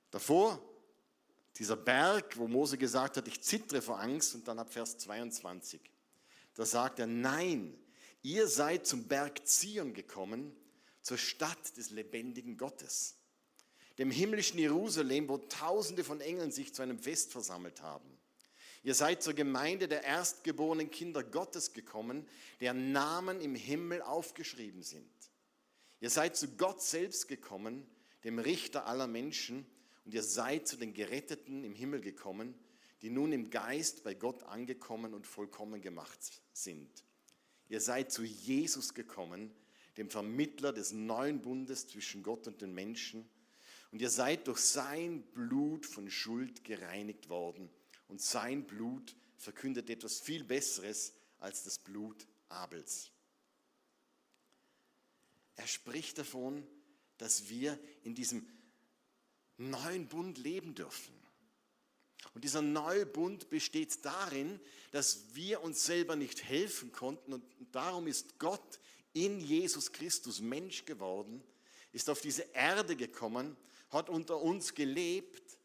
Davor 0.09 0.57
dieser 1.57 1.75
Berg, 1.75 2.37
wo 2.37 2.47
Mose 2.47 2.77
gesagt 2.77 3.17
hat, 3.17 3.27
ich 3.27 3.41
zittere 3.41 3.81
vor 3.81 3.99
Angst. 3.99 4.35
Und 4.35 4.47
dann 4.47 4.57
ab 4.57 4.71
Vers 4.71 4.97
22. 4.99 5.81
Da 6.53 6.65
sagt 6.65 6.99
er, 6.99 7.07
nein, 7.07 7.77
ihr 8.23 8.47
seid 8.47 8.87
zum 8.87 9.07
Berg 9.07 9.47
Zion 9.47 9.93
gekommen, 9.93 10.55
zur 11.01 11.17
Stadt 11.17 11.77
des 11.77 11.91
lebendigen 11.91 12.57
Gottes, 12.57 13.15
dem 13.97 14.09
himmlischen 14.09 14.57
Jerusalem, 14.57 15.29
wo 15.29 15.37
Tausende 15.37 16.03
von 16.03 16.21
Engeln 16.21 16.51
sich 16.51 16.73
zu 16.73 16.81
einem 16.81 16.97
Fest 16.97 17.31
versammelt 17.31 17.81
haben. 17.81 18.09
Ihr 18.81 18.95
seid 18.95 19.21
zur 19.23 19.33
Gemeinde 19.33 19.87
der 19.87 20.03
erstgeborenen 20.03 20.89
Kinder 20.89 21.23
Gottes 21.23 21.73
gekommen, 21.73 22.27
deren 22.59 22.91
Namen 22.91 23.39
im 23.39 23.55
Himmel 23.55 24.01
aufgeschrieben 24.01 24.83
sind. 24.83 25.09
Ihr 26.01 26.09
seid 26.09 26.35
zu 26.35 26.49
Gott 26.57 26.81
selbst 26.81 27.27
gekommen, 27.27 27.87
dem 28.23 28.39
Richter 28.39 28.87
aller 28.87 29.07
Menschen, 29.07 29.65
und 30.05 30.13
ihr 30.13 30.23
seid 30.23 30.67
zu 30.67 30.75
den 30.75 30.93
Geretteten 30.93 31.63
im 31.63 31.73
Himmel 31.73 32.01
gekommen, 32.01 32.55
die 33.01 33.09
nun 33.09 33.31
im 33.31 33.49
Geist 33.49 34.03
bei 34.03 34.13
Gott 34.13 34.43
angekommen 34.43 35.13
und 35.13 35.27
vollkommen 35.27 35.81
gemacht 35.81 36.19
sind. 36.51 37.05
Ihr 37.73 37.81
seid 37.81 38.11
zu 38.11 38.23
Jesus 38.23 38.93
gekommen, 38.93 39.49
dem 39.97 40.07
Vermittler 40.07 40.73
des 40.73 40.91
neuen 40.91 41.41
Bundes 41.41 41.87
zwischen 41.87 42.21
Gott 42.21 42.45
und 42.45 42.61
den 42.61 42.71
Menschen. 42.71 43.27
Und 43.91 43.99
ihr 43.99 44.11
seid 44.11 44.45
durch 44.45 44.59
sein 44.59 45.23
Blut 45.33 45.87
von 45.87 46.11
Schuld 46.11 46.63
gereinigt 46.63 47.29
worden. 47.29 47.71
Und 48.09 48.21
sein 48.21 48.63
Blut 48.67 49.15
verkündet 49.37 49.89
etwas 49.89 50.19
viel 50.19 50.43
Besseres 50.43 51.13
als 51.39 51.63
das 51.63 51.79
Blut 51.79 52.27
Abels. 52.47 53.09
Er 55.55 55.65
spricht 55.65 56.19
davon, 56.19 56.67
dass 57.17 57.49
wir 57.49 57.79
in 58.03 58.13
diesem 58.13 58.47
neuen 59.57 60.07
Bund 60.07 60.37
leben 60.37 60.75
dürfen. 60.75 61.15
Und 62.33 62.43
dieser 62.43 62.61
neue 62.61 63.05
Bund 63.05 63.49
besteht 63.49 64.03
darin, 64.05 64.59
dass 64.91 65.35
wir 65.35 65.61
uns 65.61 65.85
selber 65.85 66.15
nicht 66.15 66.43
helfen 66.43 66.91
konnten. 66.91 67.33
Und 67.33 67.43
darum 67.71 68.07
ist 68.07 68.39
Gott 68.39 68.79
in 69.13 69.39
Jesus 69.39 69.91
Christus 69.91 70.41
Mensch 70.41 70.85
geworden, 70.85 71.43
ist 71.91 72.09
auf 72.09 72.21
diese 72.21 72.43
Erde 72.53 72.95
gekommen, 72.95 73.55
hat 73.89 74.09
unter 74.09 74.41
uns 74.41 74.73
gelebt, 74.73 75.57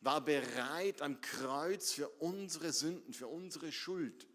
war 0.00 0.20
bereit 0.20 1.02
am 1.02 1.20
Kreuz 1.20 1.92
für 1.92 2.08
unsere 2.08 2.72
Sünden, 2.72 3.12
für 3.12 3.28
unsere 3.28 3.72
Schuld, 3.72 4.26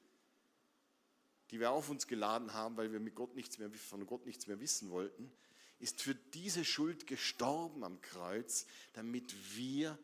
die 1.52 1.60
wir 1.60 1.72
auf 1.72 1.90
uns 1.90 2.08
geladen 2.08 2.54
haben, 2.54 2.78
weil 2.78 2.92
wir 2.92 3.00
mit 3.00 3.16
Gott 3.16 3.36
nichts 3.36 3.58
mehr, 3.58 3.72
von 3.72 4.06
Gott 4.06 4.26
nichts 4.26 4.48
mehr 4.48 4.60
wissen 4.60 4.90
wollten, 4.90 5.32
ist 5.80 6.02
für 6.02 6.16
diese 6.16 6.66
Schuld 6.66 7.08
gestorben 7.08 7.84
am 7.84 8.02
Kreuz, 8.02 8.66
damit 8.94 9.34
wir 9.56 9.98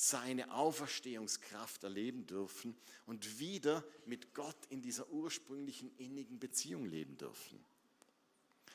seine 0.00 0.54
Auferstehungskraft 0.54 1.82
erleben 1.82 2.24
dürfen 2.24 2.76
und 3.06 3.40
wieder 3.40 3.82
mit 4.06 4.32
Gott 4.32 4.56
in 4.68 4.80
dieser 4.80 5.10
ursprünglichen 5.10 5.90
innigen 5.96 6.38
Beziehung 6.38 6.86
leben 6.86 7.16
dürfen. 7.16 7.58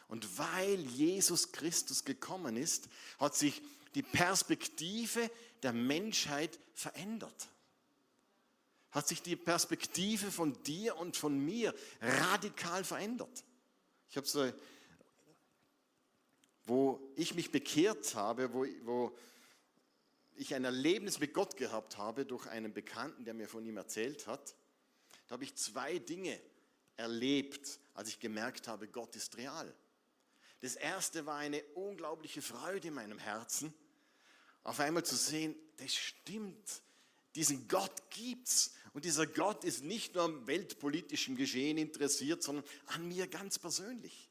Und 0.10 0.38
weil 0.38 0.82
Jesus 0.82 1.54
Christus 1.54 2.04
gekommen 2.04 2.58
ist, 2.58 2.90
hat 3.20 3.36
sich 3.36 3.62
die 3.96 4.04
Perspektive 4.04 5.32
der 5.64 5.72
Menschheit 5.72 6.60
verändert. 6.74 7.48
Hat 8.92 9.08
sich 9.08 9.22
die 9.22 9.38
Perspektive 9.38 10.30
von 10.30 10.62
dir 10.64 10.98
und 10.98 11.16
von 11.16 11.40
mir 11.40 11.74
radikal 12.02 12.84
verändert. 12.84 13.46
Ich 14.10 14.18
habe 14.18 14.28
so, 14.28 14.52
wo 16.66 17.14
ich 17.16 17.34
mich 17.34 17.50
bekehrt 17.50 18.14
habe, 18.14 18.54
wo, 18.54 18.66
wo 18.84 19.18
ich 20.36 20.56
ein 20.56 20.66
Erlebnis 20.66 21.20
mit 21.20 21.34
Gott 21.34 21.58
gehabt 21.58 21.98
habe 21.98 22.26
durch 22.26 22.48
einen 22.48 22.74
Bekannten, 22.74 23.26
der 23.26 23.34
mir 23.34 23.48
von 23.48 23.66
ihm 23.66 23.78
erzählt 23.78 24.28
hat, 24.28 24.56
da 25.28 25.34
habe 25.34 25.44
ich 25.44 25.56
zwei 25.56 26.00
Dinge 26.00 26.40
erlebt, 26.98 27.80
als 27.94 28.10
ich 28.10 28.20
gemerkt 28.20 28.68
habe, 28.68 28.88
Gott 28.88 29.16
ist 29.16 29.38
real. 29.38 29.74
Das 30.62 30.76
erste 30.76 31.26
war 31.26 31.38
eine 31.38 31.62
unglaubliche 31.76 32.42
Freude 32.42 32.88
in 32.90 32.94
meinem 32.94 33.20
Herzen, 33.20 33.74
auf 34.64 34.80
einmal 34.80 35.04
zu 35.04 35.16
sehen, 35.16 35.56
das 35.78 35.94
stimmt, 35.94 36.82
diesen 37.36 37.68
Gott 37.68 38.10
gibt's 38.12 38.74
und 38.94 39.06
dieser 39.06 39.26
Gott 39.26 39.64
ist 39.64 39.84
nicht 39.84 40.16
nur 40.16 40.24
am 40.24 40.48
weltpolitischen 40.48 41.36
Geschehen 41.36 41.78
interessiert, 41.78 42.44
sondern 42.44 42.64
an 42.88 43.08
mir 43.08 43.28
ganz 43.28 43.60
persönlich. 43.60 44.30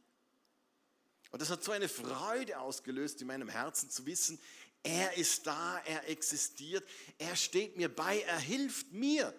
Und 1.32 1.42
das 1.42 1.50
hat 1.50 1.64
so 1.64 1.72
eine 1.72 1.88
Freude 1.88 2.60
ausgelöst 2.60 3.20
in 3.20 3.26
meinem 3.26 3.48
Herzen 3.48 3.90
zu 3.90 4.06
wissen, 4.06 4.38
er 4.82 5.16
ist 5.16 5.46
da, 5.46 5.78
er 5.80 6.08
existiert, 6.08 6.88
er 7.18 7.36
steht 7.36 7.76
mir 7.76 7.94
bei, 7.94 8.20
er 8.22 8.38
hilft 8.38 8.92
mir. 8.92 9.32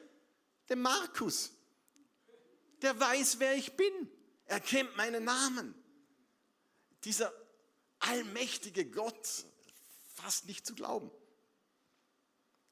Der 0.70 0.78
Markus, 0.78 1.52
der 2.82 2.98
weiß, 3.00 3.40
wer 3.40 3.56
ich 3.56 3.74
bin. 3.74 4.10
Er 4.46 4.60
kennt 4.60 4.96
meinen 4.96 5.24
Namen. 5.24 5.76
Dieser 7.04 7.34
allmächtige 8.00 8.90
Gott, 8.90 9.46
fast 10.16 10.46
nicht 10.46 10.66
zu 10.66 10.76
glauben. 10.76 11.12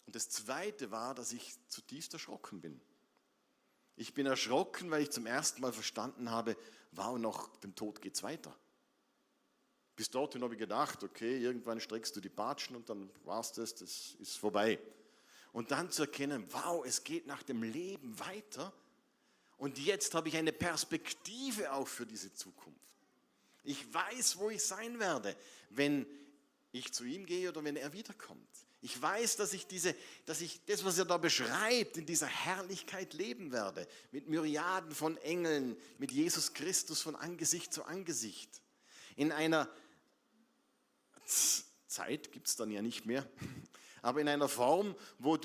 Und 0.05 0.15
das 0.15 0.29
Zweite 0.29 0.91
war, 0.91 1.15
dass 1.15 1.31
ich 1.31 1.57
zutiefst 1.67 2.13
erschrocken 2.13 2.61
bin. 2.61 2.81
Ich 3.95 4.13
bin 4.13 4.25
erschrocken, 4.25 4.89
weil 4.91 5.03
ich 5.03 5.11
zum 5.11 5.25
ersten 5.25 5.61
Mal 5.61 5.73
verstanden 5.73 6.31
habe, 6.31 6.57
wow, 6.91 7.17
noch 7.17 7.55
dem 7.57 7.75
Tod 7.75 8.01
geht 8.01 8.15
es 8.15 8.23
weiter. 8.23 8.57
Bis 9.95 10.09
dorthin 10.09 10.43
habe 10.43 10.53
ich 10.53 10.59
gedacht, 10.59 11.03
okay, 11.03 11.37
irgendwann 11.37 11.79
streckst 11.79 12.15
du 12.15 12.21
die 12.21 12.29
Batschen 12.29 12.75
und 12.75 12.89
dann 12.89 13.09
war's 13.23 13.51
das, 13.53 13.75
das 13.75 14.15
ist 14.19 14.37
vorbei. 14.37 14.79
Und 15.53 15.71
dann 15.71 15.91
zu 15.91 16.03
erkennen, 16.03 16.45
wow, 16.51 16.85
es 16.85 17.03
geht 17.03 17.27
nach 17.27 17.43
dem 17.43 17.61
Leben 17.63 18.17
weiter 18.19 18.73
Und 19.57 19.77
jetzt 19.77 20.15
habe 20.15 20.27
ich 20.29 20.37
eine 20.37 20.53
Perspektive 20.53 21.71
auch 21.71 21.87
für 21.87 22.05
diese 22.05 22.33
Zukunft. 22.33 22.79
Ich 23.63 23.93
weiß, 23.93 24.37
wo 24.37 24.49
ich 24.49 24.63
sein 24.63 24.99
werde, 24.99 25.35
wenn 25.69 26.07
ich 26.71 26.91
zu 26.93 27.03
ihm 27.03 27.25
gehe 27.25 27.49
oder 27.49 27.63
wenn 27.63 27.75
er 27.75 27.93
wiederkommt. 27.93 28.47
Ich 28.81 28.99
weiß, 28.99 29.35
dass 29.35 29.53
ich, 29.53 29.67
diese, 29.67 29.95
dass 30.25 30.41
ich 30.41 30.65
das, 30.65 30.83
was 30.83 30.97
er 30.97 31.05
da 31.05 31.17
beschreibt, 31.17 31.97
in 31.97 32.07
dieser 32.07 32.25
Herrlichkeit 32.25 33.13
leben 33.13 33.51
werde. 33.51 33.87
Mit 34.11 34.27
Myriaden 34.27 34.95
von 34.95 35.17
Engeln, 35.17 35.77
mit 35.99 36.11
Jesus 36.11 36.53
Christus 36.53 37.01
von 37.01 37.15
Angesicht 37.15 37.71
zu 37.71 37.83
Angesicht. 37.83 38.60
In 39.15 39.31
einer 39.31 39.69
Zeit 41.87 42.31
gibt 42.31 42.47
es 42.47 42.55
dann 42.55 42.71
ja 42.71 42.81
nicht 42.81 43.05
mehr, 43.05 43.27
aber 44.01 44.21
in 44.21 44.27
einer 44.27 44.49
Form, 44.49 44.95
wo 45.19 45.35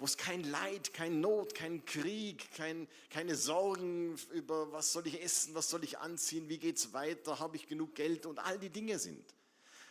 es 0.00 0.16
kein 0.16 0.44
Leid, 0.44 0.92
kein 0.92 1.20
Not, 1.20 1.54
kein 1.54 1.84
Krieg, 1.84 2.50
kein, 2.52 2.86
keine 3.08 3.34
Sorgen 3.34 4.16
über 4.32 4.72
was 4.72 4.92
soll 4.92 5.06
ich 5.06 5.22
essen, 5.22 5.54
was 5.54 5.70
soll 5.70 5.84
ich 5.84 5.98
anziehen, 5.98 6.48
wie 6.48 6.58
geht 6.58 6.76
es 6.76 6.92
weiter, 6.92 7.38
habe 7.38 7.56
ich 7.56 7.66
genug 7.66 7.94
Geld 7.94 8.26
und 8.26 8.38
all 8.38 8.58
die 8.58 8.68
Dinge 8.68 8.98
sind, 8.98 9.24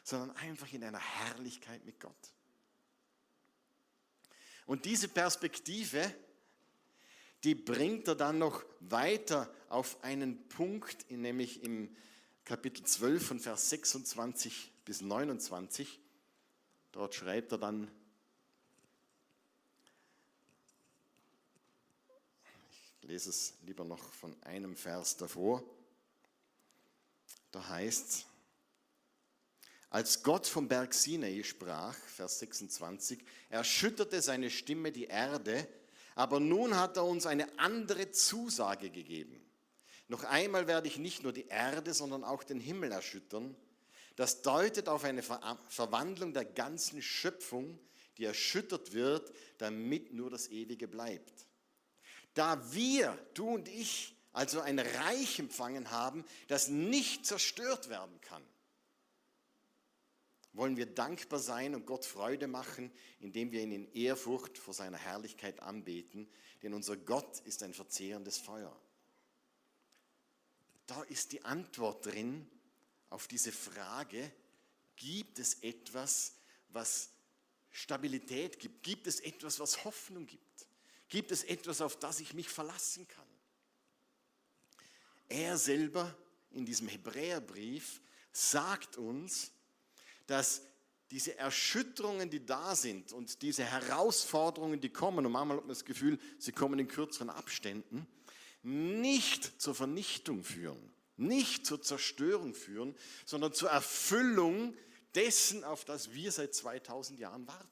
sondern 0.04 0.36
einfach 0.38 0.72
in 0.74 0.84
einer 0.84 1.00
Herrlichkeit 1.00 1.84
mit 1.86 2.00
Gott. 2.00 2.12
Und 4.66 4.86
diese 4.86 5.08
Perspektive, 5.08 6.14
die 7.44 7.56
bringt 7.56 8.08
er 8.08 8.16
dann 8.16 8.38
noch 8.38 8.64
weiter 8.80 9.54
auf 9.70 10.02
einen 10.04 10.48
Punkt, 10.50 11.10
nämlich 11.10 11.64
im 11.64 11.96
Kapitel 12.46 12.84
12 12.84 13.26
von 13.26 13.40
Vers 13.40 13.70
26 13.70 14.72
bis 14.84 15.02
29. 15.02 16.00
Dort 16.92 17.16
schreibt 17.16 17.54
er 17.54 17.58
dann, 17.58 17.90
ich 23.02 23.08
lese 23.08 23.30
es 23.30 23.54
lieber 23.66 23.86
noch 23.86 24.04
von 24.14 24.36
einem 24.44 24.76
Vers 24.76 25.16
davor, 25.16 25.64
da 27.52 27.68
heißt 27.70 28.10
es, 28.10 28.26
als 29.90 30.24
Gott 30.24 30.48
vom 30.48 30.68
Berg 30.68 30.94
Sinai 30.94 31.44
sprach, 31.44 31.96
Vers 31.96 32.40
26, 32.40 33.24
erschütterte 33.50 34.24
seine 34.24 34.50
Stimme 34.50 34.92
die 34.92 35.06
Erde, 35.06 35.68
aber 36.16 36.40
nun 36.40 36.76
hat 36.76 36.98
er 36.98 37.06
uns 37.06 37.28
eine 37.28 37.60
andere 37.60 38.10
Zusage 38.10 38.90
gegeben. 38.90 39.40
Noch 40.14 40.26
einmal 40.26 40.68
werde 40.68 40.88
ich 40.88 41.00
nicht 41.00 41.24
nur 41.24 41.34
die 41.34 41.48
Erde, 41.48 41.92
sondern 41.92 42.24
auch 42.24 42.44
den 42.44 42.60
Himmel 42.60 42.92
erschüttern. 42.92 43.56
Das 44.16 44.44
deutet 44.44 44.88
auf 44.88 45.06
eine 45.06 45.24
Verwandlung 45.24 46.34
der 46.34 46.46
ganzen 46.46 47.02
Schöpfung, 47.02 47.80
die 48.20 48.26
erschüttert 48.26 48.94
wird, 48.94 49.34
damit 49.58 50.14
nur 50.14 50.30
das 50.30 50.50
Ewige 50.50 50.88
bleibt. 50.88 51.48
Da 52.36 52.62
wir, 52.76 53.18
du 53.34 53.56
und 53.56 53.68
ich, 53.68 54.16
also 54.34 54.62
ein 54.62 54.78
Reich 54.78 55.40
empfangen 55.40 55.90
haben, 55.90 56.26
das 56.48 56.68
nicht 56.68 57.26
zerstört 57.26 57.90
werden 57.90 58.22
kann, 58.22 58.44
wollen 60.52 60.78
wir 60.78 60.86
dankbar 60.86 61.40
sein 61.40 61.74
und 61.74 61.88
Gott 61.88 62.06
Freude 62.06 62.46
machen, 62.46 62.92
indem 63.20 63.52
wir 63.52 63.64
ihn 63.64 63.72
in 63.72 63.92
Ehrfurcht 63.94 64.60
vor 64.60 64.76
seiner 64.76 65.00
Herrlichkeit 65.00 65.60
anbeten, 65.64 66.30
denn 66.62 66.76
unser 66.76 66.98
Gott 66.98 67.40
ist 67.46 67.64
ein 67.64 67.74
verzehrendes 67.74 68.38
Feuer. 68.38 68.80
Da 70.94 71.02
ist 71.04 71.32
die 71.32 71.44
Antwort 71.44 72.06
drin 72.06 72.48
auf 73.10 73.28
diese 73.28 73.52
Frage, 73.52 74.32
gibt 74.96 75.40
es 75.40 75.56
etwas, 75.64 76.36
was 76.70 77.10
Stabilität 77.72 78.60
gibt? 78.60 78.84
Gibt 78.84 79.08
es 79.08 79.20
etwas, 79.20 79.60
was 79.60 79.86
Hoffnung 79.86 80.28
gibt? 80.28 80.68
Gibt 81.10 81.32
es 81.32 81.46
etwas, 81.46 81.82
auf 81.82 81.98
das 81.98 82.20
ich 82.20 82.36
mich 82.36 82.48
verlassen 82.48 83.08
kann? 83.08 83.26
Er 85.30 85.58
selber 85.58 86.16
in 86.52 86.64
diesem 86.64 86.88
Hebräerbrief 86.88 88.00
sagt 88.32 88.98
uns, 88.98 89.52
dass 90.28 90.62
diese 91.10 91.36
Erschütterungen, 91.40 92.30
die 92.30 92.46
da 92.46 92.76
sind 92.76 93.14
und 93.14 93.42
diese 93.42 93.64
Herausforderungen, 93.64 94.80
die 94.80 94.90
kommen, 94.90 95.26
und 95.26 95.32
manchmal 95.32 95.58
hat 95.58 95.64
man 95.64 95.70
das 95.70 95.86
Gefühl, 95.86 96.20
sie 96.38 96.52
kommen 96.52 96.78
in 96.78 96.88
kürzeren 96.88 97.32
Abständen, 97.32 98.06
nicht 98.64 99.62
zur 99.62 99.76
Vernichtung 99.76 100.44
führen, 100.44 100.94
nicht 101.18 101.66
zur 101.66 101.82
Zerstörung 101.82 102.56
führen, 102.56 102.96
sondern 103.26 103.54
zur 103.54 103.70
Erfüllung 103.70 104.76
dessen, 105.16 105.64
auf 105.64 105.86
das 105.86 106.14
wir 106.14 106.32
seit 106.32 106.56
2000 106.56 107.20
Jahren 107.20 107.48
warten. 107.48 107.70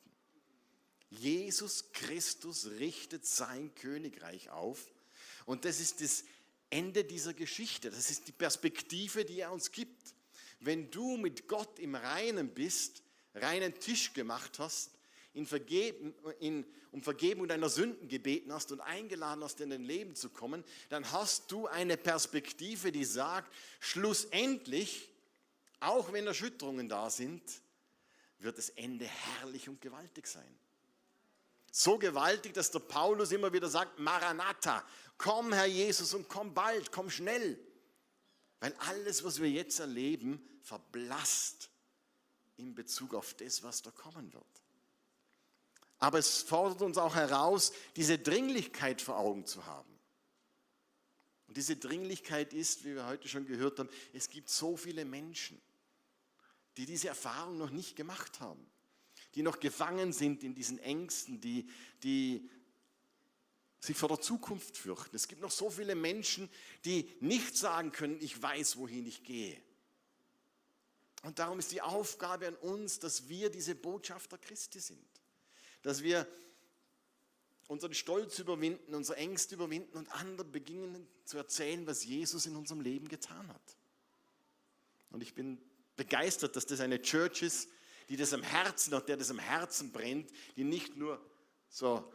Jesus 1.10 1.92
Christus 1.92 2.68
richtet 2.80 3.26
sein 3.26 3.74
Königreich 3.76 4.50
auf 4.50 4.94
und 5.46 5.66
das 5.66 5.80
ist 5.80 6.02
das 6.02 6.24
Ende 6.70 7.04
dieser 7.04 7.34
Geschichte. 7.34 7.90
Das 7.90 8.10
ist 8.10 8.28
die 8.28 8.32
Perspektive, 8.32 9.26
die 9.26 9.40
er 9.40 9.52
uns 9.52 9.72
gibt 9.72 10.14
wenn 10.62 10.90
du 10.92 11.18
mit 11.18 11.48
Gott 11.48 11.80
im 11.80 11.96
Reinen 11.96 12.54
bist, 12.54 13.02
reinen 13.34 13.78
Tisch 13.80 14.14
gemacht 14.14 14.60
hast, 14.60 14.92
in 15.34 15.46
Vergeben, 15.46 16.14
in, 16.40 16.66
um 16.92 17.02
Vergebung 17.02 17.48
deiner 17.48 17.70
Sünden 17.70 18.08
gebeten 18.08 18.52
hast 18.52 18.72
und 18.72 18.82
eingeladen 18.82 19.44
hast, 19.44 19.62
in 19.62 19.70
dein 19.70 19.84
Leben 19.84 20.16
zu 20.16 20.30
kommen, 20.30 20.64
dann 20.90 21.10
hast 21.12 21.52
du 21.52 21.68
eine 21.68 21.98
Perspektive, 21.98 22.92
die 22.92 23.06
sagt, 23.06 23.54
schlussendlich, 23.80 25.10
auch 25.80 26.12
wenn 26.12 26.28
Erschütterungen 26.28 26.90
da 26.90 27.10
sind, 27.10 27.42
wird 28.40 28.58
das 28.58 28.70
Ende 28.70 29.06
herrlich 29.06 29.70
und 29.70 29.82
gewaltig 29.82 30.28
sein. 30.28 30.58
So 31.72 31.98
gewaltig, 31.98 32.54
dass 32.54 32.72
der 32.72 32.80
Paulus 32.80 33.32
immer 33.32 33.54
wieder 33.54 33.70
sagt, 33.70 33.98
Maranatha, 33.98 34.86
komm 35.18 35.54
Herr 35.54 35.66
Jesus 35.66 36.14
und 36.14 36.28
komm 36.28 36.54
bald, 36.54 36.92
komm 36.92 37.10
schnell. 37.10 37.58
Weil 38.60 38.76
alles, 38.80 39.24
was 39.24 39.42
wir 39.42 39.50
jetzt 39.50 39.80
erleben, 39.80 40.46
verblasst 40.62 41.70
in 42.58 42.76
Bezug 42.76 43.14
auf 43.14 43.34
das, 43.36 43.64
was 43.64 43.82
da 43.82 43.92
kommen 43.92 44.34
wird. 44.34 44.61
Aber 46.02 46.18
es 46.18 46.42
fordert 46.42 46.82
uns 46.82 46.98
auch 46.98 47.14
heraus, 47.16 47.72
diese 47.96 48.18
Dringlichkeit 48.18 49.04
vor 49.04 49.18
Augen 49.18 49.46
zu 49.46 49.68
haben. 49.68 49.88
Und 51.48 51.58
diese 51.58 51.78
Dringlichkeit 51.78 52.54
ist, 52.54 52.84
wie 52.84 52.96
wir 52.96 53.06
heute 53.06 53.28
schon 53.28 53.46
gehört 53.46 53.78
haben, 53.78 53.90
es 54.12 54.28
gibt 54.28 54.50
so 54.50 54.76
viele 54.76 55.06
Menschen, 55.06 55.62
die 56.76 56.88
diese 56.88 57.10
Erfahrung 57.10 57.60
noch 57.60 57.70
nicht 57.70 57.96
gemacht 57.96 58.40
haben, 58.40 58.66
die 59.36 59.44
noch 59.44 59.60
gefangen 59.60 60.12
sind 60.12 60.44
in 60.44 60.56
diesen 60.56 60.80
Ängsten, 60.80 61.40
die, 61.40 61.70
die 62.02 62.50
sich 63.80 63.96
vor 63.96 64.10
der 64.10 64.22
Zukunft 64.22 64.78
fürchten. 64.78 65.16
Es 65.16 65.28
gibt 65.28 65.42
noch 65.42 65.52
so 65.52 65.70
viele 65.70 65.94
Menschen, 65.94 66.50
die 66.84 67.12
nicht 67.20 67.56
sagen 67.56 67.92
können, 67.92 68.18
ich 68.22 68.42
weiß, 68.42 68.78
wohin 68.78 69.06
ich 69.06 69.24
gehe. 69.24 69.62
Und 71.22 71.38
darum 71.38 71.60
ist 71.60 71.72
die 71.72 71.84
Aufgabe 71.84 72.48
an 72.48 72.56
uns, 72.56 72.98
dass 72.98 73.30
wir 73.30 73.52
diese 73.52 73.76
Botschafter 73.76 74.40
Christi 74.40 74.80
sind. 74.80 75.11
Dass 75.82 76.04
wir 76.04 76.28
unseren 77.68 77.94
Stolz 77.94 78.38
überwinden, 78.40 78.94
unsere 78.94 79.18
Ängste 79.18 79.56
überwinden 79.56 79.98
und 79.98 80.12
anderen 80.12 80.52
beginnen 80.52 81.08
zu 81.24 81.38
erzählen, 81.38 81.88
was 81.88 82.04
Jesus 82.04 82.46
in 82.46 82.56
unserem 82.56 82.82
Leben 82.82 83.08
getan 83.08 83.48
hat. 83.48 83.78
Und 85.10 85.24
ich 85.24 85.34
bin 85.34 85.58
begeistert, 85.96 86.56
dass 86.56 86.66
das 86.66 86.82
eine 86.82 87.02
Church 87.02 87.42
ist, 87.42 87.70
die 88.10 88.18
das 88.18 88.34
am 88.34 88.44
Herzen 88.44 88.94
hat, 88.94 89.08
der 89.08 89.18
das 89.18 89.32
am 89.32 89.40
Herzen 89.40 89.92
brennt, 89.92 90.32
die 90.58 90.66
nicht 90.66 90.98
nur 90.98 91.24
so 91.70 92.12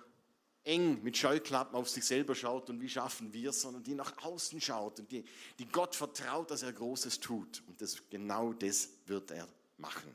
eng 0.65 1.03
mit 1.03 1.17
Scheuklappen 1.17 1.75
auf 1.77 1.89
sich 1.89 2.05
selber 2.05 2.35
schaut 2.35 2.69
und 2.69 2.81
wie 2.81 2.89
schaffen 2.89 3.33
wir 3.33 3.51
es, 3.51 3.63
sondern 3.63 3.83
die 3.83 3.95
nach 3.95 4.25
außen 4.25 4.61
schaut 4.61 4.99
und 4.99 5.11
die, 5.11 5.25
die 5.59 5.67
Gott 5.67 5.95
vertraut, 5.95 6.51
dass 6.51 6.63
er 6.63 6.73
Großes 6.73 7.21
tut. 7.21 7.63
Und 7.69 7.81
das, 7.81 8.03
genau 8.11 8.53
das 8.53 8.91
wird 9.07 9.31
er 9.31 9.49
machen. 9.79 10.15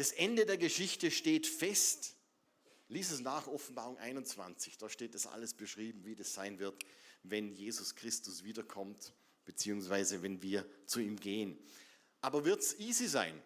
Das 0.00 0.12
Ende 0.12 0.46
der 0.46 0.56
Geschichte 0.56 1.10
steht 1.10 1.46
fest. 1.46 2.14
Lies 2.88 3.10
es 3.10 3.20
nach 3.20 3.46
Offenbarung 3.48 3.98
21. 3.98 4.78
Da 4.78 4.88
steht 4.88 5.14
das 5.14 5.26
alles 5.26 5.52
beschrieben, 5.52 6.06
wie 6.06 6.14
das 6.14 6.32
sein 6.32 6.58
wird, 6.58 6.86
wenn 7.22 7.52
Jesus 7.52 7.94
Christus 7.94 8.42
wiederkommt, 8.42 9.12
beziehungsweise 9.44 10.22
wenn 10.22 10.40
wir 10.40 10.64
zu 10.86 11.00
ihm 11.00 11.20
gehen. 11.20 11.58
Aber 12.22 12.46
wird 12.46 12.62
es 12.62 12.78
easy 12.78 13.08
sein? 13.08 13.42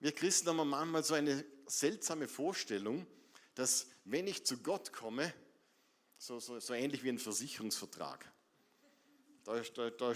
Wir 0.00 0.10
Christen 0.10 0.48
haben 0.48 0.68
manchmal 0.68 1.04
so 1.04 1.14
eine 1.14 1.44
seltsame 1.68 2.26
Vorstellung, 2.26 3.06
dass 3.54 3.86
wenn 4.04 4.26
ich 4.26 4.44
zu 4.44 4.58
Gott 4.58 4.92
komme, 4.92 5.32
so, 6.18 6.40
so, 6.40 6.58
so 6.58 6.74
ähnlich 6.74 7.04
wie 7.04 7.10
ein 7.10 7.20
Versicherungsvertrag, 7.20 8.28
da, 9.44 9.60
da, 9.60 9.90
da 9.90 10.14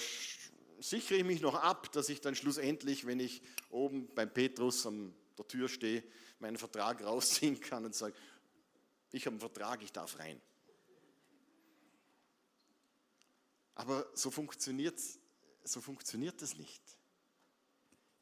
sichere 0.81 1.19
ich 1.19 1.25
mich 1.25 1.41
noch 1.41 1.55
ab, 1.55 1.93
dass 1.93 2.09
ich 2.09 2.21
dann 2.21 2.35
schlussendlich, 2.35 3.07
wenn 3.07 3.21
ich 3.21 3.43
oben 3.71 4.13
beim 4.15 4.33
Petrus 4.33 4.87
an 4.87 5.15
der 5.39 5.47
Tür 5.47 5.69
stehe, 5.69 6.03
meinen 6.39 6.57
Vertrag 6.57 7.03
rausziehen 7.05 7.61
kann 7.61 7.85
und 7.85 7.95
sage, 7.95 8.15
ich 9.13 9.27
habe 9.27 9.35
einen 9.35 9.41
Vertrag, 9.41 9.83
ich 9.83 9.93
darf 9.93 10.19
rein. 10.19 10.41
Aber 13.75 14.07
so 14.15 14.31
funktioniert, 14.31 15.01
so 15.65 15.81
funktioniert 15.81 16.41
das 16.43 16.57
nicht. 16.57 16.83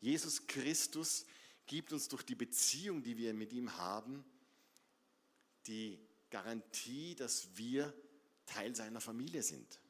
Jesus 0.00 0.46
Christus 0.46 1.26
gibt 1.66 1.92
uns 1.92 2.08
durch 2.08 2.22
die 2.22 2.36
Beziehung, 2.36 3.02
die 3.02 3.16
wir 3.16 3.34
mit 3.34 3.52
ihm 3.52 3.76
haben, 3.76 4.24
die 5.66 5.98
Garantie, 6.30 7.14
dass 7.14 7.56
wir 7.56 7.92
Teil 8.46 8.74
seiner 8.74 9.00
Familie 9.00 9.42
sind. 9.42 9.80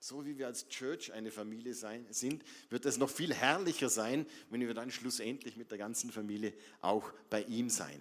So 0.00 0.24
wie 0.24 0.38
wir 0.38 0.46
als 0.46 0.68
Church 0.68 1.12
eine 1.12 1.30
Familie 1.30 1.74
sein, 1.74 2.06
sind, 2.10 2.44
wird 2.70 2.86
es 2.86 2.98
noch 2.98 3.10
viel 3.10 3.34
herrlicher 3.34 3.88
sein, 3.88 4.26
wenn 4.50 4.60
wir 4.60 4.74
dann 4.74 4.90
schlussendlich 4.90 5.56
mit 5.56 5.70
der 5.70 5.78
ganzen 5.78 6.12
Familie 6.12 6.54
auch 6.80 7.12
bei 7.30 7.42
ihm 7.42 7.68
sein, 7.68 8.00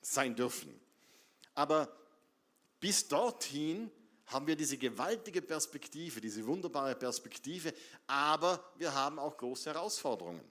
sein 0.00 0.36
dürfen. 0.36 0.72
Aber 1.54 1.94
bis 2.78 3.08
dorthin 3.08 3.90
haben 4.26 4.46
wir 4.46 4.56
diese 4.56 4.78
gewaltige 4.78 5.42
Perspektive, 5.42 6.20
diese 6.20 6.46
wunderbare 6.46 6.94
Perspektive, 6.94 7.74
aber 8.06 8.72
wir 8.76 8.94
haben 8.94 9.18
auch 9.18 9.36
große 9.36 9.72
Herausforderungen. 9.72 10.42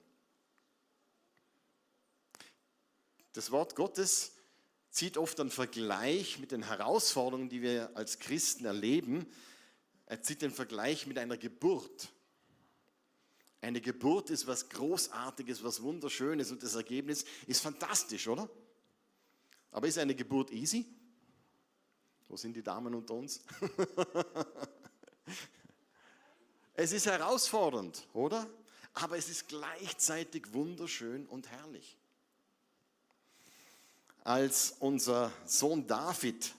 Das 3.34 3.50
Wort 3.52 3.76
Gottes 3.76 4.34
zieht 4.92 5.18
oft 5.18 5.40
einen 5.40 5.50
Vergleich 5.50 6.38
mit 6.38 6.52
den 6.52 6.64
Herausforderungen, 6.64 7.50
die 7.50 7.64
wir 7.64 7.90
als 7.96 8.20
Christen 8.20 8.66
erleben. 8.66 9.26
Er 10.06 10.22
zieht 10.22 10.42
den 10.42 10.52
Vergleich 10.52 11.08
mit 11.08 11.18
einer 11.18 11.38
Geburt. 11.38 12.10
Eine 13.62 13.80
Geburt 13.80 14.30
ist 14.30 14.46
was 14.46 14.68
Großartiges, 14.68 15.64
was 15.64 15.82
Wunderschönes 15.82 16.52
und 16.52 16.62
das 16.62 16.76
Ergebnis 16.76 17.24
ist 17.48 17.62
fantastisch, 17.62 18.28
oder? 18.28 18.50
Aber 19.72 19.88
ist 19.88 19.98
eine 19.98 20.14
Geburt 20.14 20.52
easy? 20.52 20.86
Wo 22.28 22.36
sind 22.36 22.56
die 22.56 22.64
Damen 22.64 22.94
unter 22.94 23.14
uns? 23.14 23.42
es 26.74 26.92
ist 26.92 27.06
herausfordernd, 27.06 28.06
oder? 28.14 28.48
Aber 28.96 29.18
es 29.18 29.30
ist 29.30 29.48
gleichzeitig 29.48 30.54
wunderschön 30.54 31.26
und 31.28 31.50
herrlich. 31.50 31.98
Als 34.24 34.76
unser 34.80 35.32
Sohn 35.46 35.88
David 35.88 36.54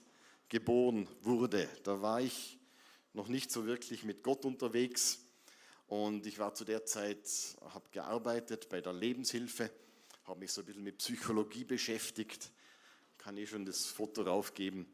geboren 0.49 1.07
wurde, 1.21 1.69
da 1.83 2.01
war 2.01 2.21
ich 2.21 2.59
noch 3.15 3.29
nicht 3.29 3.49
so 3.49 3.65
wirklich 3.65 4.03
mit 4.03 4.23
Gott 4.23 4.43
unterwegs 4.43 5.19
und 5.87 6.25
ich 6.25 6.37
war 6.37 6.53
zu 6.53 6.65
der 6.65 6.85
Zeit, 6.85 7.25
habe 7.61 7.89
gearbeitet 7.91 8.67
bei 8.67 8.81
der 8.81 8.91
Lebenshilfe, 8.91 9.71
habe 10.25 10.41
mich 10.41 10.51
so 10.51 10.61
ein 10.61 10.65
bisschen 10.65 10.83
mit 10.83 10.97
Psychologie 10.97 11.63
beschäftigt, 11.63 12.51
kann 13.17 13.37
ich 13.37 13.49
schon 13.49 13.65
das 13.65 13.85
Foto 13.85 14.23
raufgeben. 14.23 14.85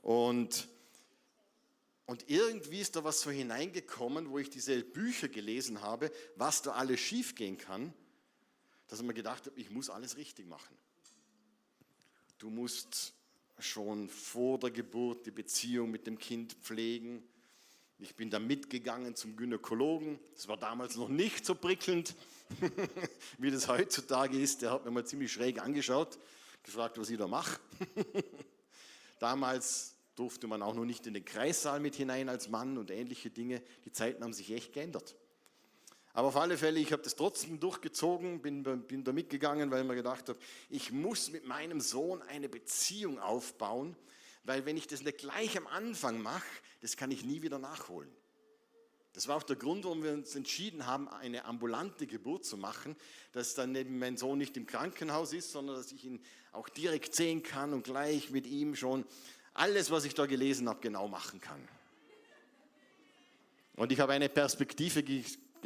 Und, 0.00 0.68
und 2.06 2.30
irgendwie 2.30 2.80
ist 2.80 2.96
da 2.96 3.04
was 3.04 3.20
so 3.20 3.30
hineingekommen, 3.30 4.30
wo 4.30 4.38
ich 4.38 4.48
diese 4.48 4.82
Bücher 4.84 5.28
gelesen 5.28 5.82
habe, 5.82 6.10
was 6.36 6.62
da 6.62 6.72
alles 6.72 7.00
schiefgehen 7.00 7.58
kann, 7.58 7.92
dass 8.88 9.00
ich 9.00 9.04
mir 9.04 9.14
gedacht 9.14 9.46
habe, 9.46 9.60
ich 9.60 9.68
muss 9.68 9.90
alles 9.90 10.16
richtig 10.16 10.46
machen. 10.46 10.78
Du 12.38 12.48
musst 12.48 13.15
schon 13.58 14.08
vor 14.08 14.58
der 14.58 14.70
Geburt 14.70 15.26
die 15.26 15.30
Beziehung 15.30 15.90
mit 15.90 16.06
dem 16.06 16.18
Kind 16.18 16.54
pflegen. 16.54 17.22
Ich 17.98 18.14
bin 18.14 18.28
da 18.28 18.38
mitgegangen 18.38 19.14
zum 19.14 19.36
Gynäkologen. 19.36 20.18
Das 20.34 20.48
war 20.48 20.58
damals 20.58 20.96
noch 20.96 21.08
nicht 21.08 21.46
so 21.46 21.54
prickelnd, 21.54 22.14
wie 23.38 23.50
das 23.50 23.68
heutzutage 23.68 24.38
ist. 24.38 24.62
Der 24.62 24.72
hat 24.72 24.84
mir 24.84 24.90
mal 24.90 25.06
ziemlich 25.06 25.32
schräg 25.32 25.62
angeschaut, 25.62 26.18
gefragt, 26.62 26.98
was 26.98 27.08
ich 27.08 27.16
da 27.16 27.26
mache. 27.26 27.58
Damals 29.18 29.94
durfte 30.14 30.46
man 30.46 30.62
auch 30.62 30.74
noch 30.74 30.84
nicht 30.84 31.06
in 31.06 31.14
den 31.14 31.24
Kreissaal 31.24 31.80
mit 31.80 31.94
hinein 31.94 32.28
als 32.28 32.48
Mann 32.48 32.76
und 32.76 32.90
ähnliche 32.90 33.30
Dinge. 33.30 33.62
Die 33.86 33.92
Zeiten 33.92 34.22
haben 34.22 34.34
sich 34.34 34.50
echt 34.52 34.74
geändert. 34.74 35.16
Aber 36.16 36.28
auf 36.28 36.36
alle 36.36 36.56
Fälle, 36.56 36.80
ich 36.80 36.92
habe 36.92 37.02
das 37.02 37.14
trotzdem 37.14 37.60
durchgezogen, 37.60 38.40
bin, 38.40 38.62
bin 38.62 39.04
da 39.04 39.12
mitgegangen, 39.12 39.70
weil 39.70 39.82
ich 39.82 39.86
mir 39.86 39.96
gedacht 39.96 40.30
habe, 40.30 40.38
ich 40.70 40.90
muss 40.90 41.30
mit 41.30 41.44
meinem 41.46 41.78
Sohn 41.78 42.22
eine 42.22 42.48
Beziehung 42.48 43.18
aufbauen, 43.18 43.94
weil 44.42 44.64
wenn 44.64 44.78
ich 44.78 44.86
das 44.86 45.02
nicht 45.02 45.18
gleich 45.18 45.58
am 45.58 45.66
Anfang 45.66 46.22
mache, 46.22 46.46
das 46.80 46.96
kann 46.96 47.10
ich 47.10 47.22
nie 47.22 47.42
wieder 47.42 47.58
nachholen. 47.58 48.08
Das 49.12 49.28
war 49.28 49.36
auch 49.36 49.42
der 49.42 49.56
Grund, 49.56 49.84
warum 49.84 50.02
wir 50.02 50.14
uns 50.14 50.34
entschieden 50.34 50.86
haben, 50.86 51.06
eine 51.06 51.44
ambulante 51.44 52.06
Geburt 52.06 52.46
zu 52.46 52.56
machen, 52.56 52.96
dass 53.32 53.54
dann 53.54 53.74
eben 53.74 53.98
mein 53.98 54.16
Sohn 54.16 54.38
nicht 54.38 54.56
im 54.56 54.64
Krankenhaus 54.64 55.34
ist, 55.34 55.52
sondern 55.52 55.76
dass 55.76 55.92
ich 55.92 56.02
ihn 56.06 56.22
auch 56.52 56.70
direkt 56.70 57.14
sehen 57.14 57.42
kann 57.42 57.74
und 57.74 57.84
gleich 57.84 58.30
mit 58.30 58.46
ihm 58.46 58.74
schon 58.74 59.04
alles, 59.52 59.90
was 59.90 60.06
ich 60.06 60.14
da 60.14 60.24
gelesen 60.24 60.66
habe, 60.66 60.80
genau 60.80 61.08
machen 61.08 61.42
kann. 61.42 61.60
Und 63.74 63.92
ich 63.92 64.00
habe 64.00 64.14
eine 64.14 64.30
Perspektive 64.30 65.02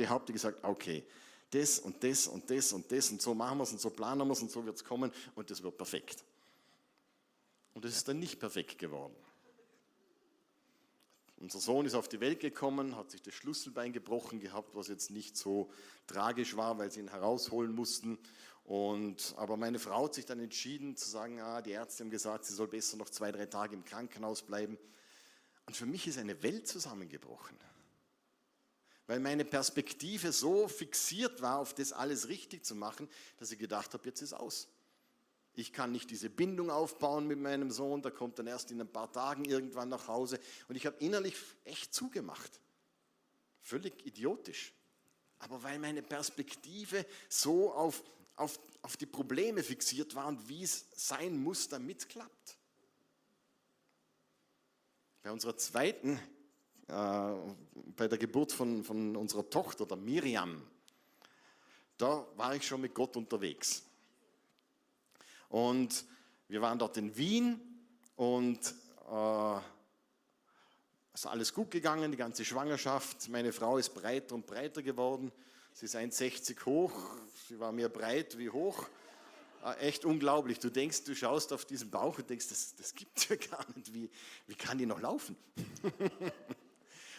gehabt, 0.01 0.29
die 0.29 0.33
gesagt, 0.33 0.59
okay, 0.63 1.05
das 1.51 1.79
und 1.79 2.03
das 2.03 2.27
und 2.27 2.49
das 2.51 2.73
und 2.73 2.91
das 2.91 3.11
und 3.11 3.21
so 3.21 3.35
machen 3.35 3.59
wir 3.59 3.65
es 3.65 3.73
und 3.73 3.81
so 3.81 3.91
planen 3.91 4.27
wir 4.27 4.33
es 4.33 4.43
und 4.43 4.51
so 4.51 4.65
wird 4.65 4.77
es 4.77 4.85
kommen 4.85 5.13
und 5.35 5.51
das 5.51 5.63
wird 5.63 5.77
perfekt. 5.77 6.25
Und 7.75 7.85
es 7.85 7.97
ist 7.97 8.09
dann 8.09 8.19
nicht 8.19 8.39
perfekt 8.39 8.79
geworden. 8.79 9.15
Unser 11.39 11.59
Sohn 11.59 11.87
ist 11.87 11.95
auf 11.95 12.09
die 12.09 12.21
Welt 12.21 12.41
gekommen, 12.41 12.97
hat 12.97 13.11
sich 13.11 13.23
das 13.23 13.33
Schlüsselbein 13.33 13.93
gebrochen 13.95 14.41
gehabt, 14.41 14.75
was 14.75 14.89
jetzt 14.89 15.11
nicht 15.11 15.39
so 15.39 15.71
tragisch 16.07 16.55
war, 16.55 16.77
weil 16.79 16.91
sie 16.91 17.01
ihn 17.01 17.09
herausholen 17.09 17.75
mussten. 17.75 18.19
Und, 18.65 19.35
aber 19.39 19.57
meine 19.57 19.79
Frau 19.79 20.05
hat 20.05 20.15
sich 20.15 20.27
dann 20.27 20.39
entschieden 20.39 20.97
zu 20.97 21.09
sagen, 21.09 21.41
ah, 21.41 21.63
die 21.63 21.71
Ärzte 21.71 22.05
haben 22.05 22.11
gesagt, 22.11 22.45
sie 22.45 22.53
soll 22.53 22.69
besser 22.69 22.99
noch 22.99 23.09
zwei, 23.09 23.33
drei 23.33 23.47
Tage 23.47 23.75
im 23.75 23.85
Krankenhaus 23.85 24.43
bleiben. 24.43 24.79
Und 25.67 25.77
für 25.77 25.87
mich 25.87 26.07
ist 26.07 26.19
eine 26.19 26.43
Welt 26.43 26.69
zusammengebrochen. 26.69 27.57
Weil 29.11 29.19
meine 29.19 29.45
Perspektive 29.45 30.31
so 30.31 30.69
fixiert 30.69 31.43
war, 31.43 31.59
auf 31.59 31.75
das 31.75 31.93
alles 31.93 32.29
richtig 32.29 32.65
zu 32.65 32.77
machen, 32.77 33.09
dass 33.39 33.51
ich 33.51 33.59
gedacht 33.59 33.93
habe, 33.93 34.09
jetzt 34.09 34.23
ist 34.23 34.33
aus. 34.33 34.69
Ich 35.55 35.73
kann 35.73 35.91
nicht 35.91 36.13
diese 36.13 36.31
Bindung 36.31 36.71
aufbauen 36.71 37.27
mit 37.27 37.41
meinem 37.41 37.73
Sohn, 37.73 38.03
der 38.03 38.13
kommt 38.13 38.39
dann 38.39 38.47
erst 38.47 38.71
in 38.71 38.81
ein 38.81 38.87
paar 38.87 39.11
Tagen 39.11 39.45
irgendwann 39.45 39.89
nach 39.89 40.07
Hause. 40.07 40.39
Und 40.69 40.77
ich 40.77 40.87
habe 40.87 40.97
innerlich 41.01 41.35
echt 41.65 41.93
zugemacht. 41.93 42.61
Völlig 43.63 44.07
idiotisch. 44.07 44.73
Aber 45.41 45.61
weil 45.65 45.81
meine 45.81 46.03
Perspektive 46.03 47.05
so 47.29 47.73
auf 47.73 48.05
auf, 48.37 48.61
auf 48.83 48.97
die 48.97 49.07
Probleme 49.07 49.65
fixiert 49.65 50.15
war 50.15 50.29
und 50.29 50.49
wie 50.49 50.63
es 50.63 50.87
sein 50.95 51.37
muss, 51.37 51.69
damit 51.69 52.09
klappt. 52.09 52.57
Bei 55.23 55.33
unserer 55.33 55.57
zweiten, 55.57 56.21
bei 56.91 58.09
der 58.09 58.19
Geburt 58.19 58.53
von, 58.53 58.83
von 58.85 59.17
unserer 59.17 59.49
Tochter, 59.49 59.87
der 59.87 59.97
Miriam, 59.97 60.63
da 61.97 62.27
war 62.37 62.55
ich 62.55 62.67
schon 62.67 62.81
mit 62.81 62.95
Gott 62.95 63.17
unterwegs. 63.17 63.83
Und 65.49 66.05
wir 66.49 66.63
waren 66.63 66.79
dort 66.79 66.97
in 66.97 67.17
Wien 67.17 67.61
und 68.17 68.59
äh, 69.11 69.57
es 71.13 71.21
ist 71.21 71.27
alles 71.27 71.53
gut 71.53 71.71
gegangen, 71.71 72.11
die 72.11 72.17
ganze 72.17 72.45
Schwangerschaft. 72.45 73.29
Meine 73.29 73.53
Frau 73.53 73.77
ist 73.77 73.91
breiter 73.91 74.35
und 74.35 74.47
breiter 74.47 74.83
geworden. 74.83 75.31
Sie 75.73 75.87
ist 75.87 75.97
1,60 75.97 76.65
hoch, 76.65 76.93
sie 77.49 77.59
war 77.59 77.73
mehr 77.73 77.89
breit 77.89 78.39
wie 78.39 78.51
hoch. 78.51 78.87
Ah, 79.63 79.75
echt 79.75 80.05
unglaublich. 80.07 80.59
Du 80.59 80.71
denkst, 80.71 81.05
du 81.05 81.15
schaust 81.15 81.53
auf 81.53 81.67
diesen 81.67 81.91
Bauch 81.91 82.17
und 82.17 82.31
denkst, 82.31 82.49
das, 82.49 82.75
das 82.77 82.95
gibt 82.95 83.19
es 83.19 83.29
ja 83.29 83.37
gar 83.37 83.67
nicht. 83.77 83.93
Wie, 83.93 84.09
wie 84.47 84.55
kann 84.55 84.79
die 84.79 84.87
noch 84.87 85.01
laufen? 85.01 85.37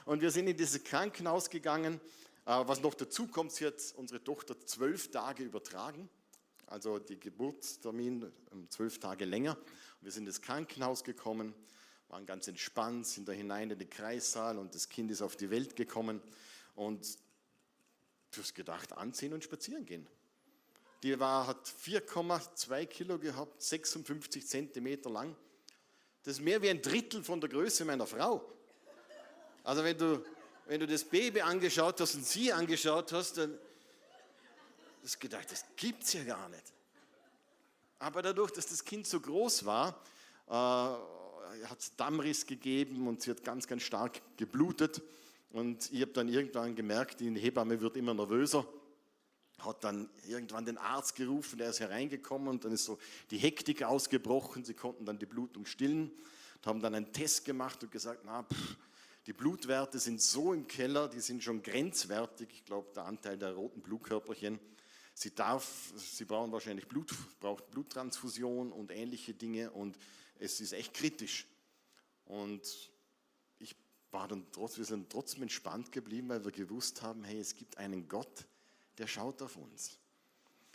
und 0.06 0.22
wir 0.22 0.32
sind 0.32 0.48
in 0.48 0.58
dieses 0.58 0.84
Krankenhaus 0.84 1.50
gegangen. 1.50 2.00
Ah, 2.46 2.68
was 2.68 2.82
noch 2.82 2.94
dazu 2.94 3.28
kommt, 3.28 3.52
sie 3.52 3.66
hat 3.66 3.76
unsere 3.98 4.24
Tochter 4.24 4.60
zwölf 4.66 5.12
Tage 5.12 5.44
übertragen. 5.44 6.10
Also 6.68 7.00
die 7.00 7.20
Geburtstermin 7.20 8.32
um 8.52 8.70
zwölf 8.70 9.00
Tage 9.00 9.26
länger. 9.26 9.58
Wir 10.02 10.12
sind 10.12 10.26
ins 10.26 10.42
Krankenhaus 10.42 11.04
gekommen, 11.04 11.54
waren 12.08 12.26
ganz 12.26 12.48
entspannt, 12.48 13.06
sind 13.06 13.28
da 13.28 13.32
hinein 13.32 13.70
in 13.70 13.78
den 13.78 13.90
Kreissaal 13.90 14.58
und 14.58 14.74
das 14.74 14.90
Kind 14.90 15.12
ist 15.12 15.22
auf 15.22 15.36
die 15.36 15.50
Welt 15.50 15.76
gekommen. 15.76 16.22
Und 16.76 17.18
Du 18.32 18.40
hast 18.40 18.56
gedacht, 18.56 18.94
anziehen 18.94 19.34
und 19.34 19.44
spazieren 19.44 19.86
gehen. 19.86 20.08
Die 21.04 21.20
war, 21.20 21.48
hat 21.48 21.68
4,2 21.68 22.86
Kilo 22.86 23.20
gehabt, 23.20 23.62
56 23.62 24.48
Zentimeter 24.48 25.10
lang. 25.10 25.36
Das 26.24 26.36
ist 26.36 26.42
mehr 26.42 26.62
wie 26.62 26.70
ein 26.70 26.82
Drittel 26.82 27.24
von 27.24 27.42
der 27.42 27.50
Größe 27.50 27.84
meiner 27.84 28.08
Frau. 28.08 28.50
Also 29.64 29.84
wenn 29.84 29.98
du, 29.98 30.24
wenn 30.66 30.80
du 30.80 30.88
das 30.88 31.04
Baby 31.04 31.42
angeschaut 31.42 32.00
hast 32.02 32.16
und 32.16 32.26
sie 32.26 32.52
angeschaut 32.52 33.12
hast, 33.12 33.38
dann 33.38 33.58
hast 35.04 35.16
du 35.16 35.20
gedacht, 35.20 35.52
das 35.52 35.66
gibt 35.76 36.04
es 36.04 36.14
ja 36.14 36.24
gar 36.24 36.50
nicht. 36.50 36.64
Aber 38.00 38.22
dadurch, 38.22 38.52
dass 38.52 38.68
das 38.68 38.84
Kind 38.84 39.06
so 39.06 39.20
groß 39.20 39.66
war, 39.66 39.90
äh, 40.48 40.52
hat 40.52 41.80
es 41.80 41.96
Dammriss 41.96 42.46
gegeben 42.46 43.08
und 43.08 43.22
sie 43.22 43.32
hat 43.32 43.44
ganz, 43.44 43.68
ganz 43.68 43.84
stark 43.84 44.22
geblutet. 44.38 45.02
Und 45.52 45.92
ich 45.92 46.02
habe 46.02 46.12
dann 46.12 46.28
irgendwann 46.30 46.76
gemerkt, 46.76 47.20
die 47.20 47.30
Hebamme 47.38 47.80
wird 47.80 47.98
immer 47.98 48.14
nervöser, 48.14 48.66
hat 49.60 49.84
dann 49.84 50.10
irgendwann 50.28 50.66
den 50.66 50.78
Arzt 50.78 51.16
gerufen, 51.16 51.60
der 51.60 51.70
ist 51.70 51.80
hereingekommen 51.80 52.48
und 52.48 52.66
dann 52.66 52.72
ist 52.72 52.86
so 52.86 52.98
die 53.30 53.38
Hektik 53.38 53.84
ausgebrochen. 53.84 54.64
Sie 54.64 54.74
konnten 54.74 55.06
dann 55.06 55.20
die 55.20 55.26
Blutung 55.26 55.66
stillen 55.66 56.10
und 56.56 56.68
haben 56.68 56.82
dann 56.82 56.96
einen 56.96 57.12
Test 57.12 57.46
gemacht 57.46 57.84
und 57.84 57.92
gesagt, 57.92 58.22
na, 58.26 58.44
pff, 58.44 58.78
die 59.28 59.34
Blutwerte 59.34 60.00
sind 60.00 60.22
so 60.22 60.54
im 60.54 60.68
Keller, 60.68 61.08
die 61.08 61.20
sind 61.20 61.44
schon 61.44 61.62
grenzwertig. 61.62 62.50
Ich 62.52 62.66
glaube, 62.66 62.92
der 62.96 63.06
Anteil 63.06 63.38
der 63.38 63.54
roten 63.54 63.82
Blutkörperchen, 63.82 64.60
Sie 65.14 65.36
darf, 65.36 65.94
sie 65.98 66.26
brauchen 66.26 66.52
wahrscheinlich 66.52 66.88
Blut, 66.88 67.14
braucht 67.40 67.70
Bluttransfusion 67.70 68.72
und 68.72 68.92
ähnliche 68.92 69.34
Dinge 69.34 69.72
und 69.72 69.98
es 70.40 70.62
ist 70.62 70.74
echt 70.74 70.94
kritisch. 70.94 71.48
Und 72.26 72.92
ich 73.60 73.76
war 74.10 74.28
dann 74.28 74.46
trotz, 74.52 74.78
wir 74.78 74.86
sind 74.86 75.12
trotzdem 75.12 75.44
entspannt 75.44 75.92
geblieben, 75.92 76.30
weil 76.30 76.44
wir 76.44 76.52
gewusst 76.52 77.02
haben, 77.02 77.24
hey, 77.24 77.40
es 77.40 77.56
gibt 77.56 77.78
einen 77.78 78.08
Gott, 78.08 78.48
der 78.98 79.08
schaut 79.08 79.42
auf 79.42 79.58
uns. 79.58 80.00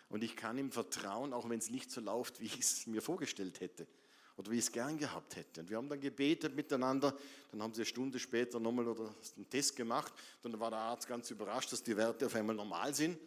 Und 0.08 0.22
ich 0.22 0.36
kann 0.36 0.58
ihm 0.58 0.70
vertrauen, 0.70 1.32
auch 1.32 1.48
wenn 1.48 1.58
es 1.58 1.70
nicht 1.70 1.90
so 1.90 2.00
läuft, 2.00 2.38
wie 2.40 2.44
ich 2.44 2.60
es 2.60 2.86
mir 2.86 3.02
vorgestellt 3.02 3.60
hätte 3.60 3.88
oder 4.36 4.50
wie 4.50 4.56
ich 4.56 4.64
es 4.64 4.72
gern 4.72 4.98
gehabt 4.98 5.36
hätte. 5.36 5.60
Und 5.60 5.70
wir 5.70 5.76
haben 5.76 5.88
dann 5.88 6.00
gebetet 6.00 6.54
miteinander, 6.54 7.16
dann 7.50 7.62
haben 7.62 7.72
sie 7.74 7.80
eine 7.80 7.86
Stunde 7.86 8.18
später 8.18 8.60
nochmal 8.60 8.86
einen 8.88 9.50
Test 9.50 9.76
gemacht, 9.76 10.12
dann 10.42 10.58
war 10.60 10.70
der 10.70 10.80
Arzt 10.80 11.06
ganz 11.06 11.30
überrascht, 11.30 11.72
dass 11.72 11.82
die 11.82 11.96
Werte 11.96 12.26
auf 12.26 12.34
einmal 12.34 12.54
normal 12.54 12.94
sind. 12.94 13.18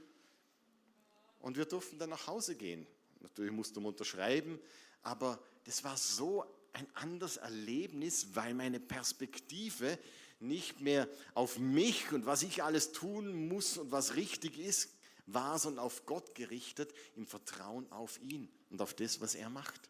Und 1.39 1.57
wir 1.57 1.65
durften 1.65 1.97
dann 1.97 2.09
nach 2.09 2.27
Hause 2.27 2.55
gehen. 2.55 2.85
Natürlich 3.21 3.51
musste 3.51 3.79
man 3.79 3.91
unterschreiben, 3.91 4.59
aber 5.01 5.39
das 5.65 5.83
war 5.83 5.97
so 5.97 6.45
ein 6.73 6.87
anderes 6.93 7.37
Erlebnis, 7.37 8.27
weil 8.33 8.53
meine 8.53 8.79
Perspektive 8.79 9.97
nicht 10.39 10.79
mehr 10.79 11.07
auf 11.33 11.59
mich 11.59 12.11
und 12.11 12.25
was 12.25 12.43
ich 12.43 12.63
alles 12.63 12.91
tun 12.91 13.47
muss 13.47 13.77
und 13.77 13.91
was 13.91 14.15
richtig 14.15 14.57
ist, 14.57 14.89
war, 15.25 15.59
sondern 15.59 15.83
auf 15.83 16.05
Gott 16.05 16.33
gerichtet, 16.33 16.93
im 17.15 17.25
Vertrauen 17.25 17.91
auf 17.91 18.21
ihn 18.21 18.49
und 18.69 18.81
auf 18.81 18.93
das, 18.93 19.21
was 19.21 19.35
er 19.35 19.49
macht. 19.49 19.89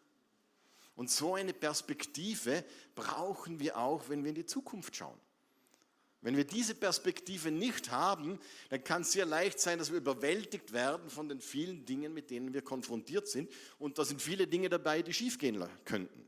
Und 0.96 1.10
so 1.10 1.34
eine 1.34 1.52
Perspektive 1.52 2.64
brauchen 2.94 3.58
wir 3.60 3.78
auch, 3.78 4.08
wenn 4.08 4.22
wir 4.22 4.30
in 4.30 4.34
die 4.34 4.46
Zukunft 4.46 4.96
schauen. 4.96 5.18
Wenn 6.22 6.36
wir 6.36 6.44
diese 6.44 6.74
Perspektive 6.74 7.50
nicht 7.50 7.90
haben, 7.90 8.38
dann 8.68 8.84
kann 8.84 9.02
es 9.02 9.12
sehr 9.12 9.24
leicht 9.24 9.58
sein, 9.58 9.78
dass 9.78 9.90
wir 9.90 9.96
überwältigt 9.98 10.72
werden 10.72 11.08
von 11.08 11.28
den 11.28 11.40
vielen 11.40 11.86
Dingen, 11.86 12.12
mit 12.12 12.30
denen 12.30 12.52
wir 12.52 12.60
konfrontiert 12.60 13.26
sind. 13.26 13.50
Und 13.78 13.98
da 13.98 14.04
sind 14.04 14.20
viele 14.20 14.46
Dinge 14.46 14.68
dabei, 14.68 15.00
die 15.00 15.14
schiefgehen 15.14 15.64
könnten. 15.86 16.26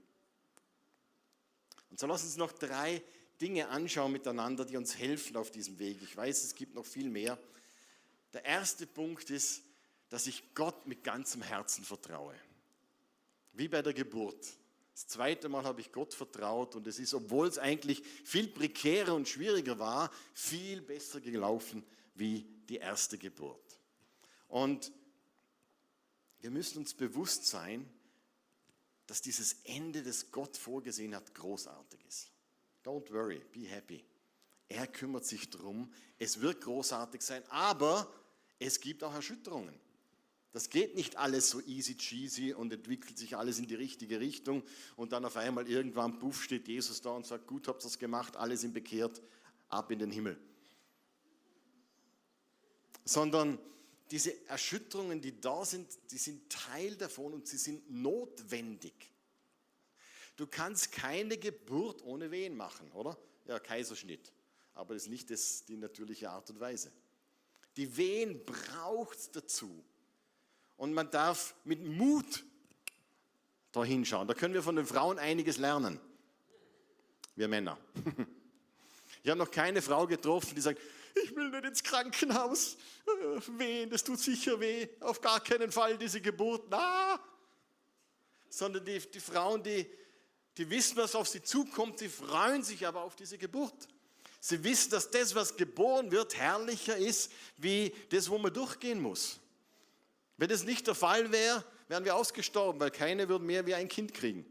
Und 1.90 2.00
so 2.00 2.06
lass 2.06 2.24
uns 2.24 2.38
noch 2.38 2.52
drei 2.52 3.02
Dinge 3.38 3.68
anschauen 3.68 4.12
miteinander, 4.12 4.64
die 4.64 4.78
uns 4.78 4.96
helfen 4.96 5.36
auf 5.36 5.50
diesem 5.50 5.78
Weg. 5.78 5.98
Ich 6.02 6.16
weiß, 6.16 6.42
es 6.44 6.54
gibt 6.54 6.74
noch 6.74 6.86
viel 6.86 7.10
mehr. 7.10 7.38
Der 8.32 8.46
erste 8.46 8.86
Punkt 8.86 9.28
ist, 9.28 9.62
dass 10.08 10.26
ich 10.26 10.54
Gott 10.54 10.86
mit 10.86 11.04
ganzem 11.04 11.42
Herzen 11.42 11.84
vertraue. 11.84 12.34
Wie 13.52 13.68
bei 13.68 13.82
der 13.82 13.92
Geburt. 13.92 14.46
Das 14.92 15.06
zweite 15.06 15.48
Mal 15.48 15.64
habe 15.64 15.80
ich 15.80 15.90
Gott 15.90 16.12
vertraut 16.12 16.76
und 16.76 16.86
es 16.86 16.98
ist, 16.98 17.14
obwohl 17.14 17.48
es 17.48 17.58
eigentlich 17.58 18.02
viel 18.24 18.48
prekärer 18.48 19.14
und 19.14 19.28
schwieriger 19.28 19.78
war, 19.78 20.10
viel 20.34 20.82
besser 20.82 21.20
gelaufen 21.20 21.84
wie 22.14 22.46
die 22.68 22.76
erste 22.76 23.16
Geburt. 23.16 23.80
Und 24.48 24.92
wir 26.40 26.50
müssen 26.50 26.78
uns 26.78 26.92
bewusst 26.92 27.46
sein, 27.46 27.88
dass 29.06 29.22
dieses 29.22 29.54
Ende, 29.64 30.02
das 30.02 30.30
Gott 30.30 30.56
vorgesehen 30.56 31.14
hat, 31.14 31.34
großartig 31.34 32.04
ist. 32.06 32.30
Don't 32.84 33.10
worry, 33.12 33.40
be 33.52 33.60
happy. 33.60 34.04
Er 34.68 34.86
kümmert 34.86 35.24
sich 35.24 35.50
darum. 35.50 35.92
Es 36.18 36.40
wird 36.40 36.60
großartig 36.62 37.22
sein, 37.22 37.42
aber 37.48 38.12
es 38.58 38.80
gibt 38.80 39.04
auch 39.04 39.14
Erschütterungen. 39.14 39.78
Das 40.52 40.68
geht 40.68 40.94
nicht 40.94 41.16
alles 41.16 41.48
so 41.48 41.60
easy 41.62 41.96
cheesy 41.96 42.52
und 42.52 42.72
entwickelt 42.72 43.16
sich 43.16 43.36
alles 43.36 43.58
in 43.58 43.66
die 43.66 43.74
richtige 43.74 44.20
Richtung 44.20 44.62
und 44.96 45.12
dann 45.12 45.24
auf 45.24 45.36
einmal 45.36 45.66
irgendwann, 45.66 46.18
puff, 46.18 46.42
steht 46.42 46.68
Jesus 46.68 47.00
da 47.00 47.10
und 47.10 47.26
sagt, 47.26 47.46
gut 47.46 47.68
habt 47.68 47.82
ihr 47.82 47.86
es 47.86 47.98
gemacht, 47.98 48.36
alle 48.36 48.56
sind 48.58 48.74
bekehrt, 48.74 49.22
ab 49.70 49.90
in 49.90 49.98
den 49.98 50.10
Himmel. 50.10 50.38
Sondern 53.04 53.58
diese 54.10 54.46
Erschütterungen, 54.46 55.22
die 55.22 55.40
da 55.40 55.64
sind, 55.64 55.88
die 56.10 56.18
sind 56.18 56.50
Teil 56.50 56.96
davon 56.96 57.32
und 57.32 57.48
sie 57.48 57.56
sind 57.56 57.90
notwendig. 57.90 59.10
Du 60.36 60.46
kannst 60.46 60.92
keine 60.92 61.38
Geburt 61.38 62.02
ohne 62.02 62.30
Wehen 62.30 62.56
machen, 62.56 62.90
oder? 62.92 63.18
Ja, 63.46 63.58
Kaiserschnitt. 63.58 64.32
Aber 64.74 64.92
das 64.92 65.04
ist 65.04 65.08
nicht 65.08 65.30
das, 65.30 65.64
die 65.64 65.78
natürliche 65.78 66.30
Art 66.30 66.50
und 66.50 66.60
Weise. 66.60 66.92
Die 67.76 67.96
Wehen 67.96 68.44
braucht 68.44 69.18
es 69.18 69.30
dazu. 69.30 69.82
Und 70.82 70.94
man 70.94 71.08
darf 71.12 71.54
mit 71.62 71.80
Mut 71.80 72.42
da 73.70 73.84
hinschauen. 73.84 74.26
Da 74.26 74.34
können 74.34 74.52
wir 74.52 74.64
von 74.64 74.74
den 74.74 74.84
Frauen 74.84 75.16
einiges 75.16 75.58
lernen. 75.58 76.00
Wir 77.36 77.46
Männer. 77.46 77.78
Ich 79.22 79.30
habe 79.30 79.38
noch 79.38 79.52
keine 79.52 79.80
Frau 79.80 80.04
getroffen, 80.08 80.56
die 80.56 80.60
sagt, 80.60 80.80
ich 81.22 81.36
will 81.36 81.50
nicht 81.50 81.64
ins 81.64 81.84
Krankenhaus. 81.84 82.76
Äh, 83.06 83.40
wehen, 83.56 83.90
das 83.90 84.02
tut 84.02 84.18
sicher 84.18 84.58
weh. 84.58 84.88
Auf 84.98 85.20
gar 85.20 85.38
keinen 85.38 85.70
Fall 85.70 85.96
diese 85.96 86.20
Geburt. 86.20 86.68
Na! 86.68 87.20
Sondern 88.48 88.84
die, 88.84 88.98
die 88.98 89.20
Frauen, 89.20 89.62
die, 89.62 89.86
die 90.56 90.68
wissen, 90.68 90.96
was 90.96 91.14
auf 91.14 91.28
sie 91.28 91.44
zukommt, 91.44 92.00
sie 92.00 92.08
freuen 92.08 92.64
sich 92.64 92.84
aber 92.84 93.02
auf 93.02 93.14
diese 93.14 93.38
Geburt. 93.38 93.86
Sie 94.40 94.64
wissen, 94.64 94.90
dass 94.90 95.08
das, 95.08 95.36
was 95.36 95.56
geboren 95.56 96.10
wird, 96.10 96.36
herrlicher 96.36 96.96
ist, 96.96 97.30
wie 97.56 97.94
das, 98.08 98.28
wo 98.28 98.38
man 98.38 98.52
durchgehen 98.52 99.00
muss. 99.00 99.38
Wenn 100.42 100.48
das 100.48 100.64
nicht 100.64 100.88
der 100.88 100.96
Fall 100.96 101.30
wäre, 101.30 101.64
wären 101.86 102.04
wir 102.04 102.16
ausgestorben, 102.16 102.80
weil 102.80 102.90
keine 102.90 103.28
würden 103.28 103.46
mehr 103.46 103.64
wie 103.64 103.76
ein 103.76 103.86
Kind 103.86 104.12
kriegen. 104.12 104.44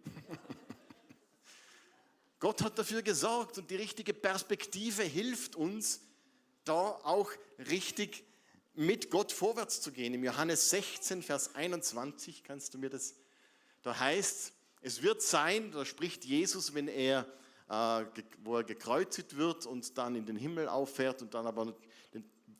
Gott 2.39 2.61
hat 2.61 2.79
dafür 2.79 3.01
gesorgt 3.01 3.57
und 3.57 3.69
die 3.69 3.75
richtige 3.75 4.13
Perspektive 4.13 5.03
hilft 5.03 5.57
uns, 5.57 5.99
da 6.63 6.91
auch 7.03 7.29
richtig 7.69 8.23
mit 8.73 9.09
Gott 9.09 9.33
vorwärts 9.33 9.81
zu 9.81 9.91
gehen. 9.91 10.13
Im 10.13 10.23
Johannes 10.23 10.69
16, 10.69 11.23
Vers 11.23 11.55
21 11.55 12.45
kannst 12.45 12.73
du 12.73 12.77
mir 12.77 12.89
das, 12.89 13.15
da 13.81 13.99
heißt, 13.99 14.53
es 14.79 15.01
wird 15.01 15.21
sein, 15.21 15.73
da 15.73 15.83
spricht 15.83 16.23
Jesus, 16.23 16.73
wenn 16.73 16.87
er, 16.87 17.27
äh, 17.67 18.05
wo 18.45 18.55
er 18.55 18.63
gekreuzigt 18.63 19.35
wird 19.35 19.65
und 19.65 19.97
dann 19.97 20.15
in 20.15 20.25
den 20.25 20.37
Himmel 20.37 20.69
auffährt 20.69 21.21
und 21.21 21.33
dann 21.33 21.45
aber 21.47 21.75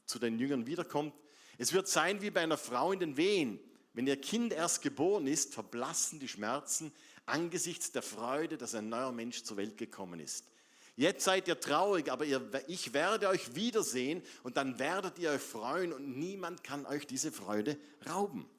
zu 0.06 0.20
den 0.20 0.38
Jüngern 0.38 0.68
wiederkommt, 0.68 1.14
es 1.62 1.74
wird 1.74 1.88
sein 1.88 2.24
wie 2.24 2.32
bei 2.32 2.42
einer 2.42 2.58
Frau 2.58 2.92
in 2.92 3.00
den 3.00 3.18
Wehen. 3.18 3.60
Wenn 3.94 4.08
ihr 4.08 4.20
Kind 4.20 4.52
erst 4.52 4.82
geboren 4.82 5.28
ist, 5.28 5.54
verblassen 5.54 6.20
die 6.20 6.28
Schmerzen 6.28 6.92
angesichts 7.28 7.92
der 7.92 8.02
Freude, 8.02 8.58
dass 8.58 8.74
ein 8.74 8.90
neuer 8.90 9.12
Mensch 9.12 9.44
zur 9.44 9.58
Welt 9.58 9.78
gekommen 9.78 10.20
ist. 10.20 10.48
Jetzt 10.96 11.24
seid 11.24 11.48
ihr 11.48 11.60
traurig, 11.60 12.12
aber 12.12 12.26
ihr, 12.26 12.42
ich 12.66 12.96
werde 12.96 13.28
euch 13.28 13.54
wiedersehen 13.54 14.24
und 14.42 14.58
dann 14.58 14.80
werdet 14.80 15.20
ihr 15.20 15.30
euch 15.30 15.42
freuen 15.42 15.94
und 15.94 16.18
niemand 16.18 16.64
kann 16.64 16.88
euch 16.88 17.06
diese 17.06 17.32
Freude 17.32 17.78
rauben. 18.10 18.50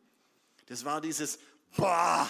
Das 0.66 0.84
war 0.84 1.00
dieses 1.00 1.40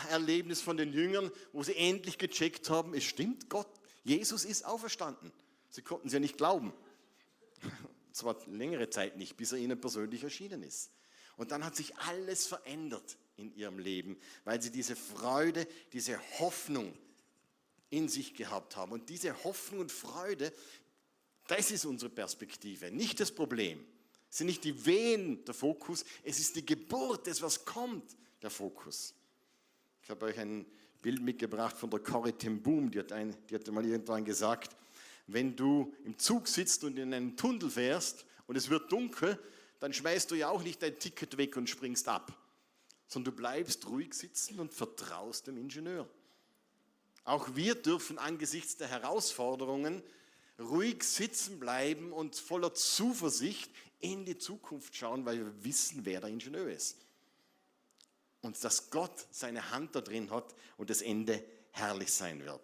Erlebnis 0.09 0.63
von 0.63 0.79
den 0.79 0.95
Jüngern, 0.95 1.31
wo 1.53 1.63
sie 1.63 1.77
endlich 1.77 2.17
gecheckt 2.17 2.71
haben, 2.71 2.95
es 2.95 3.05
stimmt, 3.05 3.51
Gott, 3.51 3.69
Jesus 4.05 4.47
ist 4.47 4.65
auferstanden. 4.65 5.33
Sie 5.69 5.83
konnten 5.83 6.07
es 6.07 6.15
ja 6.15 6.19
nicht 6.19 6.39
glauben 6.39 6.73
zwar 8.13 8.37
längere 8.47 8.91
Zeit 8.91 9.17
nicht, 9.17 9.37
bis 9.37 9.53
er 9.53 9.59
ihnen 9.59 9.81
persönlich 9.81 10.23
erschienen 10.23 10.63
ist. 10.63 10.91
Und 11.37 11.51
dann 11.51 11.65
hat 11.65 11.77
sich 11.77 11.97
alles 11.97 12.47
verändert 12.47 13.17
in 13.37 13.55
ihrem 13.55 13.79
Leben, 13.79 14.19
weil 14.45 14.61
sie 14.61 14.71
diese 14.71 14.97
Freude, 14.97 15.67
diese 15.93 16.19
Hoffnung 16.39 16.97
in 17.91 18.09
sich 18.09 18.35
gehabt 18.35 18.77
haben. 18.77 18.93
Und 18.93 19.09
diese 19.09 19.45
Hoffnung 19.45 19.81
und 19.81 19.93
Freude, 19.93 20.53
das 21.47 21.71
ist 21.71 21.85
unsere 21.85 22.11
Perspektive, 22.11 22.91
nicht 22.91 23.21
das 23.21 23.33
Problem. 23.33 23.85
Es 24.31 24.39
sind 24.39 24.47
nicht 24.47 24.65
die 24.65 24.87
Wehen 24.87 25.45
der 25.45 25.55
Fokus, 25.55 26.05
es 26.23 26.39
ist 26.39 26.57
die 26.57 26.65
Geburt, 26.65 27.27
das 27.27 27.43
was 27.43 27.65
kommt, 27.65 28.17
der 28.41 28.51
Fokus. 28.51 29.15
Ich 30.03 30.11
habe 30.11 30.27
euch 30.27 30.39
ein 30.39 30.67
Bild 31.03 31.21
mitgebracht 31.21 31.77
von 31.77 31.91
der 31.91 32.01
Corrie 32.01 32.33
ten 32.33 32.63
Boom, 32.63 32.91
die 32.91 33.01
hat, 33.01 33.13
ein, 33.13 33.37
die 33.51 33.55
hat 33.55 33.67
mal 33.69 33.85
irgendwann 33.85 34.25
gesagt, 34.25 34.77
wenn 35.27 35.57
du 35.57 35.95
im 36.05 36.19
Zug 36.19 36.49
sitzt 36.49 36.85
und 36.85 36.99
in 36.99 37.15
einen 37.15 37.37
Tunnel 37.37 37.71
fährst 37.71 38.25
und 38.47 38.57
es 38.57 38.71
wird 38.71 38.91
dunkel, 38.91 39.39
dann 39.81 39.93
schmeißt 39.93 40.31
du 40.31 40.35
ja 40.35 40.49
auch 40.49 40.63
nicht 40.63 40.83
dein 40.83 40.99
Ticket 40.99 41.37
weg 41.37 41.57
und 41.57 41.69
springst 41.69 42.09
ab, 42.09 42.37
sondern 43.07 43.35
du 43.35 43.41
bleibst 43.41 43.87
ruhig 43.87 44.15
sitzen 44.15 44.61
und 44.61 44.73
vertraust 44.73 45.47
dem 45.47 45.57
Ingenieur. 45.57 46.09
Auch 47.25 47.55
wir 47.55 47.75
dürfen 47.75 48.19
angesichts 48.19 48.77
der 48.77 48.89
Herausforderungen 48.89 50.03
ruhig 50.59 51.03
sitzen 51.03 51.59
bleiben 51.59 52.13
und 52.13 52.37
voller 52.37 52.75
Zuversicht 52.75 53.71
in 54.01 54.25
die 54.25 54.39
Zukunft 54.39 54.97
schauen, 54.97 55.25
weil 55.25 55.39
wir 55.39 55.65
wissen, 55.65 56.05
wer 56.05 56.21
der 56.21 56.31
Ingenieur 56.31 56.69
ist. 56.69 56.99
Und 58.41 58.63
dass 58.65 58.91
Gott 58.91 59.27
seine 59.31 59.71
Hand 59.71 59.95
da 59.95 60.01
drin 60.01 60.31
hat 60.31 60.55
und 60.77 60.91
das 60.91 61.01
Ende 61.01 61.43
herrlich 61.71 62.13
sein 62.13 62.45
wird. 62.45 62.61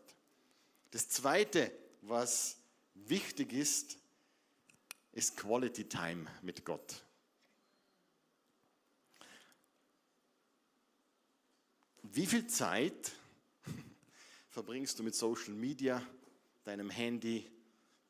Das 0.91 1.09
Zweite, 1.09 1.73
was 2.03 2.59
wichtig 2.95 3.53
ist, 3.53 3.99
ist 5.13 5.37
Quality 5.37 5.89
Time 5.89 6.27
mit 6.43 6.65
Gott. 6.65 7.05
Wie 12.03 12.27
viel 12.27 12.47
Zeit 12.47 13.13
verbringst 14.49 14.99
du 14.99 15.03
mit 15.03 15.15
Social 15.15 15.55
Media, 15.55 16.03
deinem 16.65 16.91
Handy, 16.91 17.51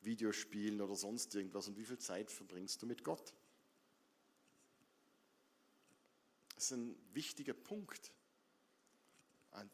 Videospielen 0.01 0.79
oder 0.81 0.95
sonst 0.95 1.35
irgendwas 1.35 1.67
und 1.67 1.77
wie 1.77 1.85
viel 1.85 1.99
Zeit 1.99 2.31
verbringst 2.31 2.81
du 2.81 2.85
mit 2.85 3.03
Gott? 3.03 3.33
Das 6.55 6.65
ist 6.65 6.71
ein 6.71 6.95
wichtiger 7.13 7.53
Punkt, 7.53 8.11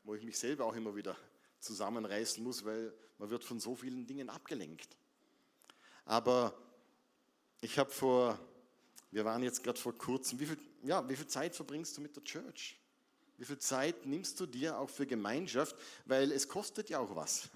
wo 0.04 0.15
ich 0.15 0.23
mich 0.23 0.38
selber 0.38 0.65
auch 0.65 0.75
immer 0.75 0.95
wieder 0.95 1.17
zusammenreißen 1.65 2.43
muss, 2.43 2.63
weil 2.63 2.93
man 3.17 3.30
wird 3.30 3.43
von 3.43 3.60
so 3.60 3.75
vielen 3.75 4.06
Dingen 4.06 4.30
abgelenkt. 4.30 4.97
Aber 6.06 6.58
ich 7.62 7.80
habe 7.80 7.89
vor, 7.89 8.39
wir 9.12 9.25
waren 9.25 9.43
jetzt 9.43 9.63
gerade 9.63 9.80
vor 9.80 9.97
kurzem, 9.97 10.39
wie 10.39 10.45
viel, 10.45 10.58
ja, 10.84 11.08
wie 11.10 11.15
viel 11.15 11.28
Zeit 11.28 11.56
verbringst 11.56 11.97
du 11.97 12.01
mit 12.01 12.15
der 12.15 12.23
Church? 12.23 12.80
Wie 13.38 13.45
viel 13.45 13.60
Zeit 13.60 14.06
nimmst 14.06 14.39
du 14.39 14.45
dir 14.45 14.78
auch 14.80 14.89
für 14.89 15.06
Gemeinschaft? 15.06 15.75
Weil 16.06 16.32
es 16.32 16.47
kostet 16.47 16.89
ja 16.89 16.99
auch 16.99 17.15
was. 17.15 17.49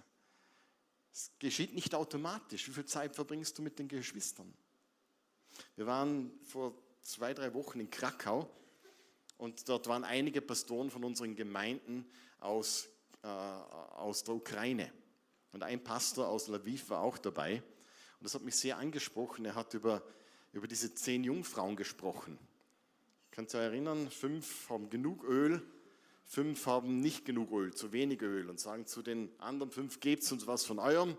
Es 1.13 1.31
geschieht 1.39 1.73
nicht 1.73 1.95
automatisch. 1.95 2.67
Wie 2.67 2.73
viel 2.73 2.85
Zeit 2.85 3.15
verbringst 3.15 3.57
du 3.57 3.61
mit 3.61 3.79
den 3.79 3.87
Geschwistern? 3.87 4.53
Wir 5.75 5.85
waren 5.85 6.31
vor 6.43 6.73
zwei, 7.01 7.33
drei 7.33 7.53
Wochen 7.53 7.79
in 7.79 7.89
Krakau 7.89 8.49
und 9.37 9.67
dort 9.69 9.87
waren 9.87 10.03
einige 10.03 10.41
Pastoren 10.41 10.89
von 10.91 11.03
unseren 11.03 11.35
Gemeinden 11.35 12.05
aus, 12.39 12.89
äh, 13.23 13.27
aus 13.27 14.23
der 14.23 14.35
Ukraine. 14.35 14.91
Und 15.51 15.63
ein 15.63 15.83
Pastor 15.83 16.27
aus 16.27 16.47
Lviv 16.47 16.89
war 16.89 17.01
auch 17.01 17.17
dabei. 17.17 17.55
Und 17.55 18.23
das 18.23 18.33
hat 18.35 18.43
mich 18.43 18.55
sehr 18.55 18.77
angesprochen. 18.77 19.45
Er 19.45 19.55
hat 19.55 19.73
über, 19.73 20.03
über 20.53 20.67
diese 20.67 20.93
zehn 20.93 21.23
Jungfrauen 21.23 21.75
gesprochen. 21.75 22.37
Kannst 23.31 23.53
du 23.53 23.57
erinnern? 23.57 24.09
Fünf 24.09 24.69
haben 24.69 24.89
genug 24.89 25.23
Öl, 25.23 25.61
fünf 26.25 26.65
haben 26.65 26.99
nicht 26.99 27.25
genug 27.25 27.51
Öl, 27.51 27.73
zu 27.73 27.91
wenig 27.91 28.21
Öl 28.21 28.49
und 28.49 28.59
sagen 28.59 28.85
zu 28.85 29.01
den 29.01 29.29
anderen 29.39 29.71
fünf, 29.71 29.99
gebt 29.99 30.29
uns 30.31 30.45
was 30.45 30.65
von 30.65 30.79
eurem. 30.79 31.17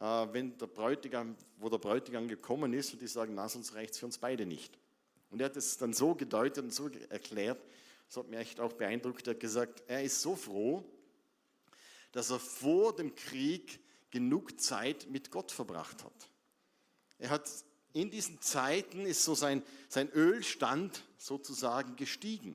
Äh, 0.00 0.26
wenn 0.32 0.56
der 0.58 0.66
Bräutigam, 0.66 1.36
wo 1.58 1.68
der 1.68 1.78
Bräutigam 1.78 2.28
gekommen 2.28 2.72
ist 2.72 2.92
und 2.92 3.02
die 3.02 3.06
sagen, 3.06 3.34
na, 3.34 3.48
sonst 3.48 3.74
reicht 3.74 3.92
es 3.92 3.98
für 3.98 4.06
uns 4.06 4.18
beide 4.18 4.46
nicht. 4.46 4.78
Und 5.30 5.40
er 5.40 5.46
hat 5.46 5.56
es 5.56 5.76
dann 5.76 5.92
so 5.92 6.14
gedeutet 6.14 6.64
und 6.64 6.74
so 6.74 6.88
erklärt, 7.08 7.60
das 8.06 8.16
hat 8.16 8.28
mich 8.28 8.40
echt 8.40 8.60
auch 8.60 8.72
beeindruckt, 8.72 9.26
er 9.28 9.34
hat 9.34 9.40
gesagt, 9.40 9.82
er 9.86 10.02
ist 10.02 10.20
so 10.20 10.34
froh, 10.34 10.84
dass 12.12 12.30
er 12.30 12.40
vor 12.40 12.94
dem 12.94 13.14
Krieg 13.14 13.80
genug 14.10 14.60
Zeit 14.60 15.08
mit 15.10 15.30
Gott 15.30 15.52
verbracht 15.52 16.04
hat. 16.04 16.30
Er 17.18 17.30
hat 17.30 17.48
in 17.92 18.10
diesen 18.10 18.40
Zeiten 18.40 19.04
ist 19.06 19.24
so 19.24 19.34
sein, 19.34 19.62
sein 19.88 20.10
Ölstand 20.10 21.04
sozusagen 21.18 21.96
gestiegen. 21.96 22.54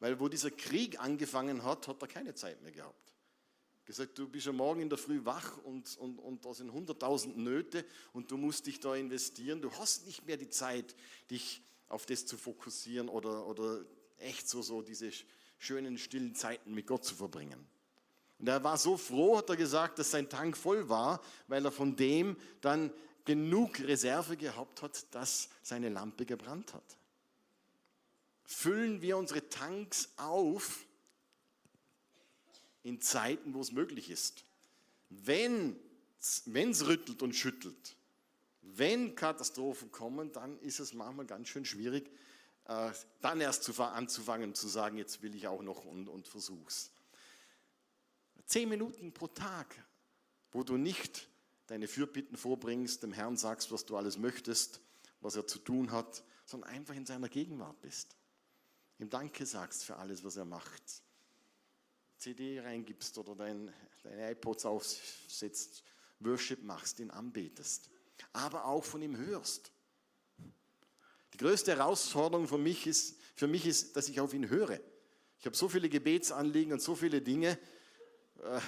Weil 0.00 0.20
wo 0.20 0.28
dieser 0.28 0.50
Krieg 0.50 1.00
angefangen 1.00 1.64
hat, 1.64 1.88
hat 1.88 2.02
er 2.02 2.08
keine 2.08 2.34
Zeit 2.34 2.62
mehr 2.62 2.72
gehabt. 2.72 3.12
Gesagt, 3.84 4.18
du 4.18 4.28
bist 4.28 4.46
ja 4.46 4.52
morgen 4.52 4.82
in 4.82 4.90
der 4.90 4.98
Früh 4.98 5.24
wach 5.24 5.56
und, 5.64 5.96
und, 5.96 6.18
und 6.18 6.44
da 6.44 6.52
sind 6.52 6.70
100.000 6.70 7.36
Nöte 7.36 7.86
und 8.12 8.30
du 8.30 8.36
musst 8.36 8.66
dich 8.66 8.80
da 8.80 8.94
investieren. 8.94 9.62
Du 9.62 9.72
hast 9.72 10.06
nicht 10.06 10.26
mehr 10.26 10.36
die 10.36 10.50
Zeit, 10.50 10.94
dich 11.30 11.62
auf 11.88 12.04
das 12.04 12.26
zu 12.26 12.36
fokussieren 12.36 13.08
oder, 13.08 13.46
oder 13.46 13.84
echt 14.18 14.46
so, 14.46 14.60
so 14.60 14.82
diese 14.82 15.10
schönen, 15.56 15.96
stillen 15.96 16.34
Zeiten 16.34 16.74
mit 16.74 16.86
Gott 16.86 17.04
zu 17.04 17.14
verbringen. 17.14 17.66
Und 18.38 18.48
er 18.48 18.62
war 18.62 18.78
so 18.78 18.96
froh, 18.96 19.38
hat 19.38 19.48
er 19.50 19.56
gesagt, 19.56 19.98
dass 19.98 20.12
sein 20.12 20.28
Tank 20.28 20.56
voll 20.56 20.88
war, 20.88 21.20
weil 21.48 21.64
er 21.64 21.72
von 21.72 21.96
dem 21.96 22.36
dann 22.60 22.92
genug 23.24 23.80
Reserve 23.80 24.36
gehabt 24.36 24.82
hat, 24.82 25.06
dass 25.14 25.48
seine 25.62 25.88
Lampe 25.88 26.24
gebrannt 26.24 26.72
hat. 26.72 26.96
Füllen 28.44 29.02
wir 29.02 29.18
unsere 29.18 29.48
Tanks 29.48 30.08
auf 30.16 30.86
in 32.82 33.00
Zeiten, 33.00 33.52
wo 33.52 33.60
es 33.60 33.72
möglich 33.72 34.08
ist. 34.08 34.44
Wenn 35.10 35.76
es 36.18 36.86
rüttelt 36.86 37.22
und 37.22 37.34
schüttelt, 37.34 37.96
wenn 38.62 39.14
Katastrophen 39.14 39.90
kommen, 39.90 40.32
dann 40.32 40.58
ist 40.60 40.78
es 40.78 40.94
manchmal 40.94 41.26
ganz 41.26 41.48
schön 41.48 41.64
schwierig, 41.64 42.10
äh, 42.66 42.90
dann 43.20 43.40
erst 43.40 43.64
zu, 43.64 43.82
anzufangen 43.82 44.54
zu 44.54 44.68
sagen, 44.68 44.96
jetzt 44.96 45.22
will 45.22 45.34
ich 45.34 45.48
auch 45.48 45.62
noch 45.62 45.84
und, 45.84 46.08
und 46.08 46.28
versuch's. 46.28 46.90
Zehn 48.48 48.68
Minuten 48.68 49.12
pro 49.12 49.28
Tag, 49.28 49.76
wo 50.50 50.64
du 50.64 50.76
nicht 50.76 51.28
deine 51.68 51.86
Fürbitten 51.86 52.36
vorbringst, 52.36 53.04
dem 53.04 53.12
Herrn 53.12 53.36
sagst, 53.36 53.70
was 53.70 53.84
du 53.84 53.96
alles 53.96 54.18
möchtest, 54.18 54.80
was 55.20 55.36
er 55.36 55.46
zu 55.46 55.60
tun 55.60 55.92
hat, 55.92 56.24
sondern 56.44 56.70
einfach 56.70 56.96
in 56.96 57.06
seiner 57.06 57.28
Gegenwart 57.28 57.80
bist. 57.80 58.16
Ihm 58.98 59.08
Danke 59.08 59.46
sagst 59.46 59.84
für 59.84 59.96
alles, 59.96 60.24
was 60.24 60.36
er 60.36 60.44
macht. 60.44 60.82
CD 62.16 62.58
reingibst 62.58 63.16
oder 63.18 63.36
dein, 63.36 63.72
deine 64.02 64.32
iPods 64.32 64.66
aufsetzt, 64.66 65.84
Worship 66.18 66.64
machst, 66.64 66.98
ihn 66.98 67.12
anbetest 67.12 67.90
aber 68.32 68.64
auch 68.64 68.84
von 68.84 69.02
ihm 69.02 69.16
hörst. 69.16 69.72
Die 71.32 71.38
größte 71.38 71.76
Herausforderung 71.76 72.48
für 72.48 72.58
mich 72.58 72.86
ist, 72.86 73.18
für 73.34 73.46
mich 73.46 73.66
ist 73.66 73.96
dass 73.96 74.08
ich 74.08 74.20
auf 74.20 74.34
ihn 74.34 74.48
höre. 74.48 74.80
Ich 75.38 75.46
habe 75.46 75.56
so 75.56 75.68
viele 75.68 75.88
Gebetsanliegen 75.88 76.72
und 76.72 76.82
so 76.82 76.94
viele 76.94 77.22
Dinge, 77.22 77.58
äh, 78.42 78.60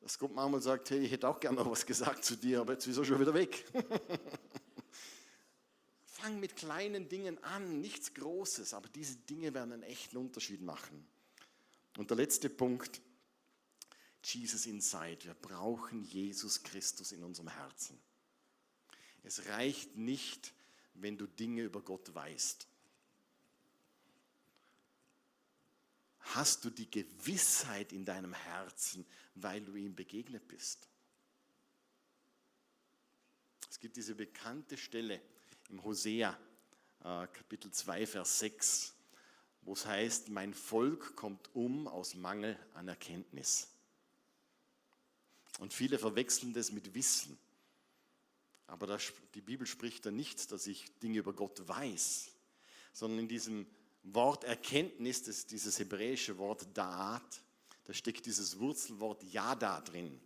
dass 0.00 0.18
Gott 0.18 0.34
manchmal 0.34 0.62
sagt, 0.62 0.90
hey, 0.90 0.98
ich 1.00 1.12
hätte 1.12 1.28
auch 1.28 1.38
gerne 1.38 1.58
noch 1.58 1.70
was 1.70 1.84
gesagt 1.84 2.24
zu 2.24 2.36
dir, 2.36 2.60
aber 2.60 2.72
jetzt 2.72 2.86
ist 2.86 2.96
er 2.96 3.04
schon 3.04 3.20
wieder 3.20 3.34
weg. 3.34 3.64
Fang 6.04 6.40
mit 6.40 6.56
kleinen 6.56 7.08
Dingen 7.08 7.42
an, 7.44 7.80
nichts 7.80 8.14
Großes, 8.14 8.74
aber 8.74 8.88
diese 8.88 9.16
Dinge 9.16 9.54
werden 9.54 9.72
einen 9.72 9.82
echten 9.82 10.16
Unterschied 10.16 10.62
machen. 10.62 11.06
Und 11.96 12.10
der 12.10 12.16
letzte 12.16 12.48
Punkt, 12.48 13.00
Jesus 14.22 14.66
Inside. 14.66 15.24
Wir 15.24 15.34
brauchen 15.34 16.02
Jesus 16.02 16.62
Christus 16.62 17.12
in 17.12 17.22
unserem 17.24 17.48
Herzen. 17.48 17.98
Es 19.22 19.46
reicht 19.46 19.96
nicht, 19.96 20.52
wenn 20.94 21.16
du 21.16 21.26
Dinge 21.26 21.62
über 21.62 21.82
Gott 21.82 22.14
weißt. 22.14 22.66
Hast 26.20 26.64
du 26.64 26.70
die 26.70 26.90
Gewissheit 26.90 27.92
in 27.92 28.04
deinem 28.04 28.34
Herzen, 28.34 29.06
weil 29.34 29.62
du 29.62 29.74
ihm 29.74 29.94
begegnet 29.94 30.46
bist? 30.46 30.88
Es 33.68 33.78
gibt 33.78 33.96
diese 33.96 34.14
bekannte 34.14 34.76
Stelle 34.76 35.20
im 35.70 35.82
Hosea, 35.82 36.38
äh, 37.00 37.26
Kapitel 37.28 37.70
2, 37.70 38.06
Vers 38.06 38.38
6, 38.40 38.94
wo 39.62 39.72
es 39.72 39.86
heißt, 39.86 40.28
mein 40.28 40.54
Volk 40.54 41.16
kommt 41.16 41.54
um 41.54 41.88
aus 41.88 42.14
Mangel 42.14 42.58
an 42.74 42.88
Erkenntnis. 42.88 43.68
Und 45.58 45.72
viele 45.72 45.98
verwechseln 45.98 46.52
das 46.52 46.72
mit 46.72 46.94
Wissen. 46.94 47.38
Aber 48.66 48.86
das, 48.86 49.12
die 49.34 49.40
Bibel 49.40 49.66
spricht 49.66 50.06
da 50.06 50.10
nicht, 50.10 50.52
dass 50.52 50.66
ich 50.66 50.98
Dinge 51.00 51.18
über 51.18 51.32
Gott 51.32 51.66
weiß, 51.66 52.30
sondern 52.92 53.20
in 53.20 53.28
diesem 53.28 53.66
Wort 54.02 54.44
Erkenntnis, 54.44 55.22
das 55.22 55.46
dieses 55.46 55.78
hebräische 55.78 56.38
Wort 56.38 56.66
Da'at, 56.74 57.40
da 57.84 57.92
steckt 57.92 58.26
dieses 58.26 58.58
Wurzelwort 58.58 59.22
Yada 59.24 59.80
drin. 59.80 60.20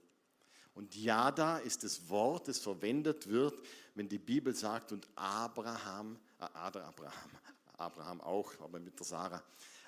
Und 0.75 0.95
Yada 0.97 1.59
ist 1.59 1.85
das 1.85 2.09
Wort, 2.09 2.49
das 2.49 2.59
verwendet 2.59 3.29
wird, 3.29 3.61
wenn 3.95 4.09
die 4.09 4.19
Bibel 4.19 4.55
sagt, 4.55 4.93
und 4.93 5.09
Abraham, 5.15 6.19
äh, 6.41 6.45
Abraham, 6.45 7.31
Abraham 7.79 8.21
auch, 8.21 8.53
aber 8.61 8.81
mit 8.81 8.99
der 8.99 9.07
Sarah, 9.07 9.43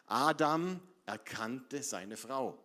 Adam 0.07 0.81
erkannte 1.05 1.83
seine 1.83 2.17
Frau. 2.17 2.57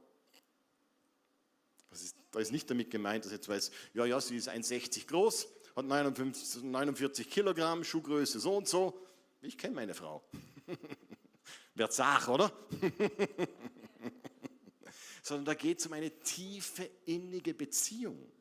Ist, 1.91 2.15
da 2.31 2.39
ist 2.39 2.51
nicht 2.51 2.69
damit 2.69 2.89
gemeint, 2.89 3.25
dass 3.25 3.31
jetzt 3.31 3.49
weiß, 3.49 3.71
ja, 3.93 4.05
ja, 4.05 4.21
sie 4.21 4.37
ist 4.37 4.49
1,60 4.49 5.07
groß, 5.07 5.47
hat 5.75 5.85
59, 5.85 6.63
49 6.63 7.29
Kilogramm, 7.29 7.83
Schuhgröße 7.83 8.39
so 8.39 8.55
und 8.55 8.67
so. 8.67 8.97
Ich 9.41 9.57
kenne 9.57 9.75
meine 9.75 9.93
Frau. 9.93 10.23
Wird 11.75 11.93
Sach, 11.93 12.27
oder? 12.27 12.51
Sondern 15.23 15.45
da 15.45 15.53
geht 15.53 15.79
es 15.79 15.85
um 15.85 15.93
eine 15.93 16.11
tiefe, 16.19 16.89
innige 17.05 17.53
Beziehung. 17.53 18.31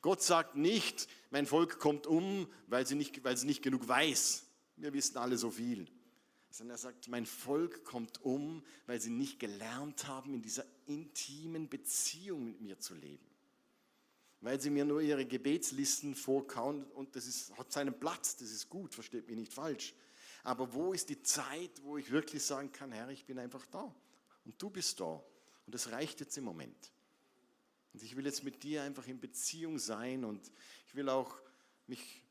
Gott 0.00 0.22
sagt 0.22 0.56
nicht, 0.56 1.08
mein 1.30 1.46
Volk 1.46 1.78
kommt 1.78 2.06
um, 2.06 2.48
weil 2.68 2.86
sie 2.86 2.94
nicht, 2.94 3.24
weil 3.24 3.36
sie 3.36 3.46
nicht 3.46 3.62
genug 3.62 3.88
weiß. 3.88 4.44
Wir 4.76 4.92
wissen 4.92 5.16
alle 5.18 5.36
so 5.36 5.50
viel. 5.50 5.86
Sondern 6.50 6.76
er 6.76 6.78
sagt, 6.78 7.08
mein 7.08 7.26
Volk 7.26 7.84
kommt 7.84 8.22
um, 8.22 8.64
weil 8.86 9.00
sie 9.00 9.10
nicht 9.10 9.40
gelernt 9.40 10.06
haben, 10.06 10.34
in 10.34 10.42
dieser 10.42 10.64
intimen 10.86 11.68
Beziehung 11.68 12.44
mit 12.44 12.60
mir 12.60 12.78
zu 12.78 12.94
leben 12.94 13.28
weil 14.40 14.60
sie 14.60 14.70
mir 14.70 14.84
nur 14.84 15.00
ihre 15.00 15.26
Gebetslisten 15.26 16.14
vorkauen 16.14 16.84
und 16.92 17.16
das 17.16 17.26
ist, 17.26 17.56
hat 17.58 17.72
seinen 17.72 17.98
Platz, 17.98 18.36
das 18.36 18.50
ist 18.50 18.68
gut, 18.68 18.94
versteht 18.94 19.26
mich 19.26 19.36
nicht 19.36 19.52
falsch. 19.52 19.94
Aber 20.44 20.72
wo 20.72 20.92
ist 20.92 21.08
die 21.08 21.22
Zeit, 21.22 21.82
wo 21.82 21.98
ich 21.98 22.10
wirklich 22.10 22.44
sagen 22.44 22.72
kann, 22.72 22.92
Herr, 22.92 23.08
ich 23.10 23.24
bin 23.26 23.38
einfach 23.38 23.66
da 23.66 23.94
und 24.44 24.60
du 24.60 24.70
bist 24.70 25.00
da 25.00 25.22
und 25.66 25.74
das 25.74 25.90
reicht 25.90 26.20
jetzt 26.20 26.36
im 26.38 26.44
Moment. 26.44 26.92
Und 27.92 28.02
ich 28.02 28.16
will 28.16 28.26
jetzt 28.26 28.44
mit 28.44 28.62
dir 28.62 28.82
einfach 28.82 29.06
in 29.06 29.20
Beziehung 29.20 29.78
sein 29.78 30.24
und 30.24 30.50
ich 30.86 30.94
will 30.94 31.08
auch 31.08 31.40
mich 31.86 32.22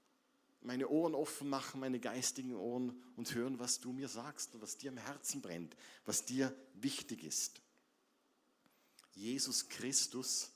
meine 0.62 0.88
Ohren 0.90 1.16
offen 1.16 1.50
machen, 1.50 1.80
meine 1.80 2.00
geistigen 2.00 2.56
Ohren 2.56 3.04
und 3.16 3.34
hören, 3.34 3.60
was 3.60 3.80
du 3.80 3.94
mir 3.94 4.08
sagst 4.08 4.56
und 4.56 4.62
was 4.62 4.78
dir 4.78 4.92
im 4.92 4.98
Herzen 4.98 5.42
brennt, 5.42 5.76
was 6.06 6.26
dir 6.26 6.56
wichtig 6.74 7.24
ist. 7.24 7.62
Jesus 9.14 9.70
Christus 9.70 10.52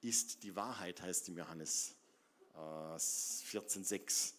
ist 0.00 0.42
die 0.42 0.54
Wahrheit, 0.56 1.02
heißt 1.02 1.28
im 1.28 1.38
Johannes 1.38 1.94
14,6. 2.54 4.32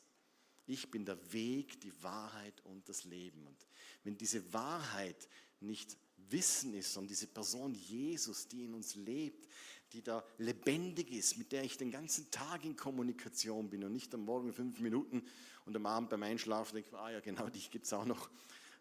Ich 0.68 0.92
bin 0.92 1.06
der 1.06 1.34
Weg, 1.34 1.80
die 1.82 2.04
Wahrheit 2.04 2.62
und 2.66 2.88
das 2.88 3.06
Leben. 3.06 3.48
Und 3.48 3.58
wenn 4.04 4.18
diese 4.18 4.54
Wahrheit 4.54 5.28
nicht 5.60 5.98
Wissen 6.30 6.74
ist, 6.74 6.94
sondern 6.94 7.10
diese 7.10 7.28
Person 7.28 7.74
Jesus, 7.74 8.48
die 8.48 8.66
in 8.66 8.74
uns 8.74 8.96
lebt, 8.96 9.48
die 9.94 10.02
da 10.02 10.24
lebendig 10.38 11.12
ist, 11.12 11.38
mit 11.38 11.52
der 11.52 11.64
ich 11.64 11.78
den 11.78 11.92
ganzen 11.92 12.30
Tag 12.30 12.66
in 12.66 12.76
Kommunikation 12.76 13.70
bin 13.70 13.84
und 13.84 13.94
nicht 13.94 14.14
am 14.14 14.26
Morgen 14.26 14.52
fünf 14.52 14.80
Minuten 14.80 15.24
und 15.66 15.76
am 15.76 15.86
Abend 15.86 16.10
beim 16.10 16.24
Einschlafen 16.24 16.76
denke, 16.76 16.98
ah 17.00 17.10
ja 17.10 17.22
genau, 17.22 17.48
dich 17.50 17.72
gibt 17.72 17.86
es 17.86 17.94
auch 17.94 18.06
noch, 18.06 18.30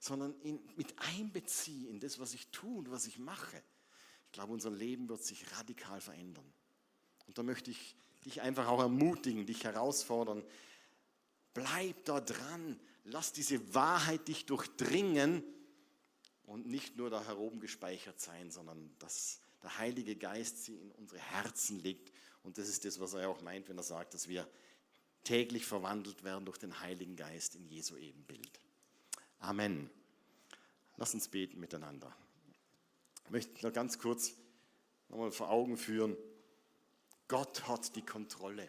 sondern 0.00 0.34
in, 0.42 0.58
mit 0.76 0.94
einbeziehe 0.98 1.88
in 1.88 2.00
das, 2.00 2.18
was 2.18 2.34
ich 2.34 2.48
tue 2.48 2.78
und 2.78 2.90
was 2.90 3.06
ich 3.06 3.18
mache. 3.18 3.62
Ich 4.26 4.32
glaube, 4.32 4.52
unser 4.52 4.70
Leben 4.70 5.08
wird 5.08 5.22
sich 5.22 5.44
radikal 5.56 6.00
verändern. 6.00 6.52
Und 7.26 7.38
da 7.38 7.42
möchte 7.42 7.70
ich 7.70 7.96
dich 8.24 8.42
einfach 8.42 8.66
auch 8.66 8.80
ermutigen, 8.80 9.46
dich 9.46 9.64
herausfordern. 9.64 10.42
Bleib 11.56 12.04
da 12.04 12.20
dran, 12.20 12.78
lass 13.04 13.32
diese 13.32 13.74
Wahrheit 13.74 14.28
dich 14.28 14.44
durchdringen 14.44 15.42
und 16.44 16.66
nicht 16.66 16.98
nur 16.98 17.08
da 17.08 17.24
heroben 17.24 17.60
gespeichert 17.60 18.20
sein, 18.20 18.50
sondern 18.50 18.94
dass 18.98 19.40
der 19.62 19.78
Heilige 19.78 20.16
Geist 20.16 20.64
sie 20.64 20.76
in 20.76 20.92
unsere 20.92 21.18
Herzen 21.18 21.80
legt. 21.80 22.12
Und 22.42 22.58
das 22.58 22.68
ist 22.68 22.84
das, 22.84 23.00
was 23.00 23.14
er 23.14 23.30
auch 23.30 23.40
meint, 23.40 23.70
wenn 23.70 23.78
er 23.78 23.84
sagt, 23.84 24.12
dass 24.12 24.28
wir 24.28 24.46
täglich 25.24 25.64
verwandelt 25.64 26.24
werden 26.24 26.44
durch 26.44 26.58
den 26.58 26.78
Heiligen 26.78 27.16
Geist 27.16 27.54
in 27.54 27.66
Jesu 27.66 27.96
Ebenbild. 27.96 28.60
Amen. 29.38 29.88
Lass 30.98 31.14
uns 31.14 31.26
beten 31.26 31.58
miteinander. 31.58 32.14
Ich 33.24 33.30
möchte 33.30 33.66
noch 33.66 33.72
ganz 33.72 33.98
kurz 33.98 34.34
nochmal 35.08 35.32
vor 35.32 35.48
Augen 35.48 35.78
führen, 35.78 36.18
Gott 37.28 37.66
hat 37.66 37.96
die 37.96 38.04
Kontrolle. 38.04 38.68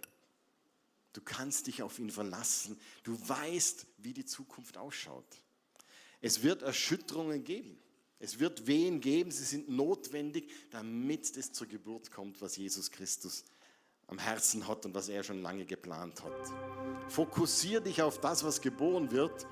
Du 1.18 1.24
kannst 1.24 1.66
dich 1.66 1.82
auf 1.82 1.98
ihn 1.98 2.12
verlassen. 2.12 2.80
Du 3.02 3.18
weißt, 3.28 3.88
wie 3.98 4.14
die 4.14 4.26
Zukunft 4.26 4.78
ausschaut. 4.78 5.26
Es 6.22 6.44
wird 6.44 6.62
Erschütterungen 6.62 7.44
geben. 7.44 7.80
Es 8.20 8.40
wird 8.40 8.68
Wehen 8.68 9.02
geben, 9.02 9.32
sie 9.32 9.44
sind 9.44 9.68
notwendig, 9.68 10.48
damit 10.70 11.36
es 11.36 11.52
zur 11.54 11.66
Geburt 11.66 12.12
kommt, 12.12 12.40
was 12.40 12.56
Jesus 12.56 12.92
Christus 12.92 13.46
am 14.06 14.20
Herzen 14.20 14.68
hat 14.68 14.86
und 14.86 14.94
was 14.94 15.10
er 15.10 15.24
schon 15.24 15.42
lange 15.42 15.66
geplant 15.66 16.22
hat. 16.24 17.12
Fokussier 17.12 17.82
dich 17.82 18.04
auf 18.04 18.22
das, 18.22 18.44
was 18.44 18.62
geboren 18.62 19.10
wird 19.10 19.48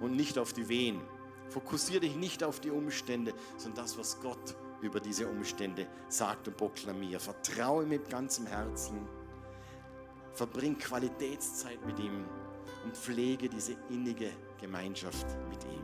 und 0.00 0.16
nicht 0.16 0.36
auf 0.36 0.52
die 0.52 0.68
Wehen. 0.68 1.00
Fokussier 1.48 2.00
dich 2.00 2.14
nicht 2.14 2.44
auf 2.44 2.60
die 2.60 2.70
Umstände, 2.70 3.32
sondern 3.56 3.84
das, 3.84 3.96
was 3.96 4.20
Gott 4.20 4.54
über 4.82 5.00
diese 5.00 5.26
Umstände 5.26 5.88
sagt 6.10 6.46
und 6.48 6.58
proklamiert. 6.58 7.22
Vertraue 7.22 7.86
mit 7.86 8.10
ganzem 8.10 8.46
Herzen. 8.46 9.08
Verbring 10.36 10.76
Qualitätszeit 10.76 11.84
mit 11.86 11.98
ihm 11.98 12.26
und 12.84 12.94
pflege 12.94 13.48
diese 13.48 13.74
innige 13.88 14.30
Gemeinschaft 14.60 15.26
mit 15.48 15.64
ihm. 15.64 15.82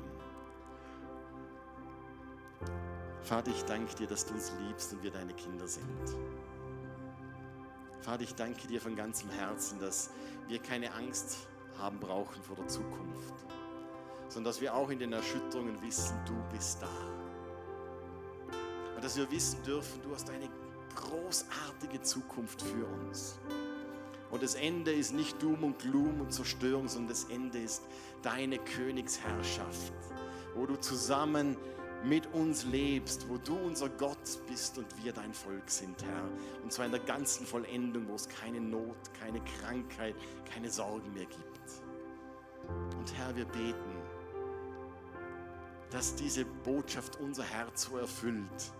Vater, 3.22 3.50
ich 3.50 3.64
danke 3.64 3.94
dir, 3.94 4.06
dass 4.06 4.26
du 4.26 4.34
uns 4.34 4.52
liebst 4.60 4.92
und 4.92 5.02
wir 5.02 5.10
deine 5.10 5.32
Kinder 5.32 5.66
sind. 5.66 6.16
Vater, 8.02 8.24
ich 8.24 8.34
danke 8.34 8.66
dir 8.68 8.78
von 8.78 8.94
ganzem 8.94 9.30
Herzen, 9.30 9.80
dass 9.80 10.10
wir 10.48 10.58
keine 10.58 10.92
Angst 10.92 11.46
haben 11.78 11.98
brauchen 11.98 12.42
vor 12.42 12.56
der 12.56 12.68
Zukunft, 12.68 13.34
sondern 14.28 14.50
dass 14.52 14.60
wir 14.60 14.74
auch 14.74 14.90
in 14.90 14.98
den 14.98 15.14
Erschütterungen 15.14 15.80
wissen, 15.80 16.14
du 16.26 16.34
bist 16.54 16.82
da. 16.82 16.90
Und 18.94 19.02
dass 19.02 19.16
wir 19.16 19.30
wissen 19.30 19.62
dürfen, 19.62 20.02
du 20.02 20.12
hast 20.12 20.28
eine 20.28 20.50
großartige 20.94 22.02
Zukunft 22.02 22.60
für 22.60 22.84
uns. 22.84 23.38
Und 24.32 24.42
das 24.42 24.54
Ende 24.54 24.90
ist 24.90 25.12
nicht 25.12 25.42
Doom 25.42 25.62
und 25.62 25.78
Gloom 25.78 26.22
und 26.22 26.32
Zerstörung, 26.32 26.88
sondern 26.88 27.10
das 27.10 27.24
Ende 27.24 27.58
ist 27.58 27.82
deine 28.22 28.58
Königsherrschaft, 28.58 29.92
wo 30.54 30.64
du 30.64 30.76
zusammen 30.76 31.54
mit 32.02 32.26
uns 32.32 32.64
lebst, 32.64 33.28
wo 33.28 33.36
du 33.36 33.54
unser 33.54 33.90
Gott 33.90 34.40
bist 34.48 34.78
und 34.78 34.86
wir 35.04 35.12
dein 35.12 35.34
Volk 35.34 35.70
sind, 35.70 36.02
Herr. 36.02 36.24
Und 36.62 36.72
zwar 36.72 36.86
in 36.86 36.92
der 36.92 37.02
ganzen 37.02 37.44
Vollendung, 37.46 38.08
wo 38.08 38.14
es 38.14 38.26
keine 38.26 38.58
Not, 38.58 38.96
keine 39.20 39.40
Krankheit, 39.60 40.16
keine 40.50 40.70
Sorgen 40.70 41.12
mehr 41.12 41.26
gibt. 41.26 41.82
Und 42.96 43.14
Herr, 43.14 43.36
wir 43.36 43.44
beten, 43.44 44.02
dass 45.90 46.14
diese 46.14 46.46
Botschaft 46.46 47.20
unser 47.20 47.44
Herz 47.44 47.82
so 47.82 47.98
erfüllt, 47.98 48.72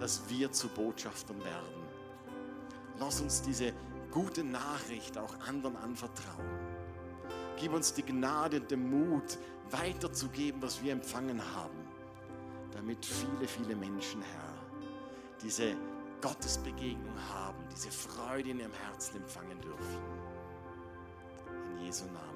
dass 0.00 0.28
wir 0.28 0.52
zu 0.52 0.68
Botschaftern 0.68 1.42
werden. 1.42 1.82
Lass 2.98 3.22
uns 3.22 3.40
diese 3.40 3.72
gute 4.10 4.44
Nachricht 4.44 5.18
auch 5.18 5.34
anderen 5.46 5.76
anvertrauen. 5.76 6.46
Gib 7.58 7.72
uns 7.72 7.94
die 7.94 8.02
Gnade 8.02 8.60
und 8.60 8.70
den 8.70 8.90
Mut, 8.90 9.38
weiterzugeben, 9.70 10.62
was 10.62 10.82
wir 10.82 10.92
empfangen 10.92 11.42
haben 11.56 11.86
damit 12.76 13.04
viele, 13.04 13.48
viele 13.48 13.74
Menschen, 13.74 14.22
Herr, 14.22 14.54
diese 15.42 15.74
Gottesbegegnung 16.20 17.16
haben, 17.32 17.58
diese 17.72 17.90
Freude 17.90 18.50
in 18.50 18.60
ihrem 18.60 18.72
Herzen 18.72 19.16
empfangen 19.16 19.60
dürfen. 19.60 19.98
In 21.72 21.86
Jesu 21.86 22.04
Namen. 22.06 22.35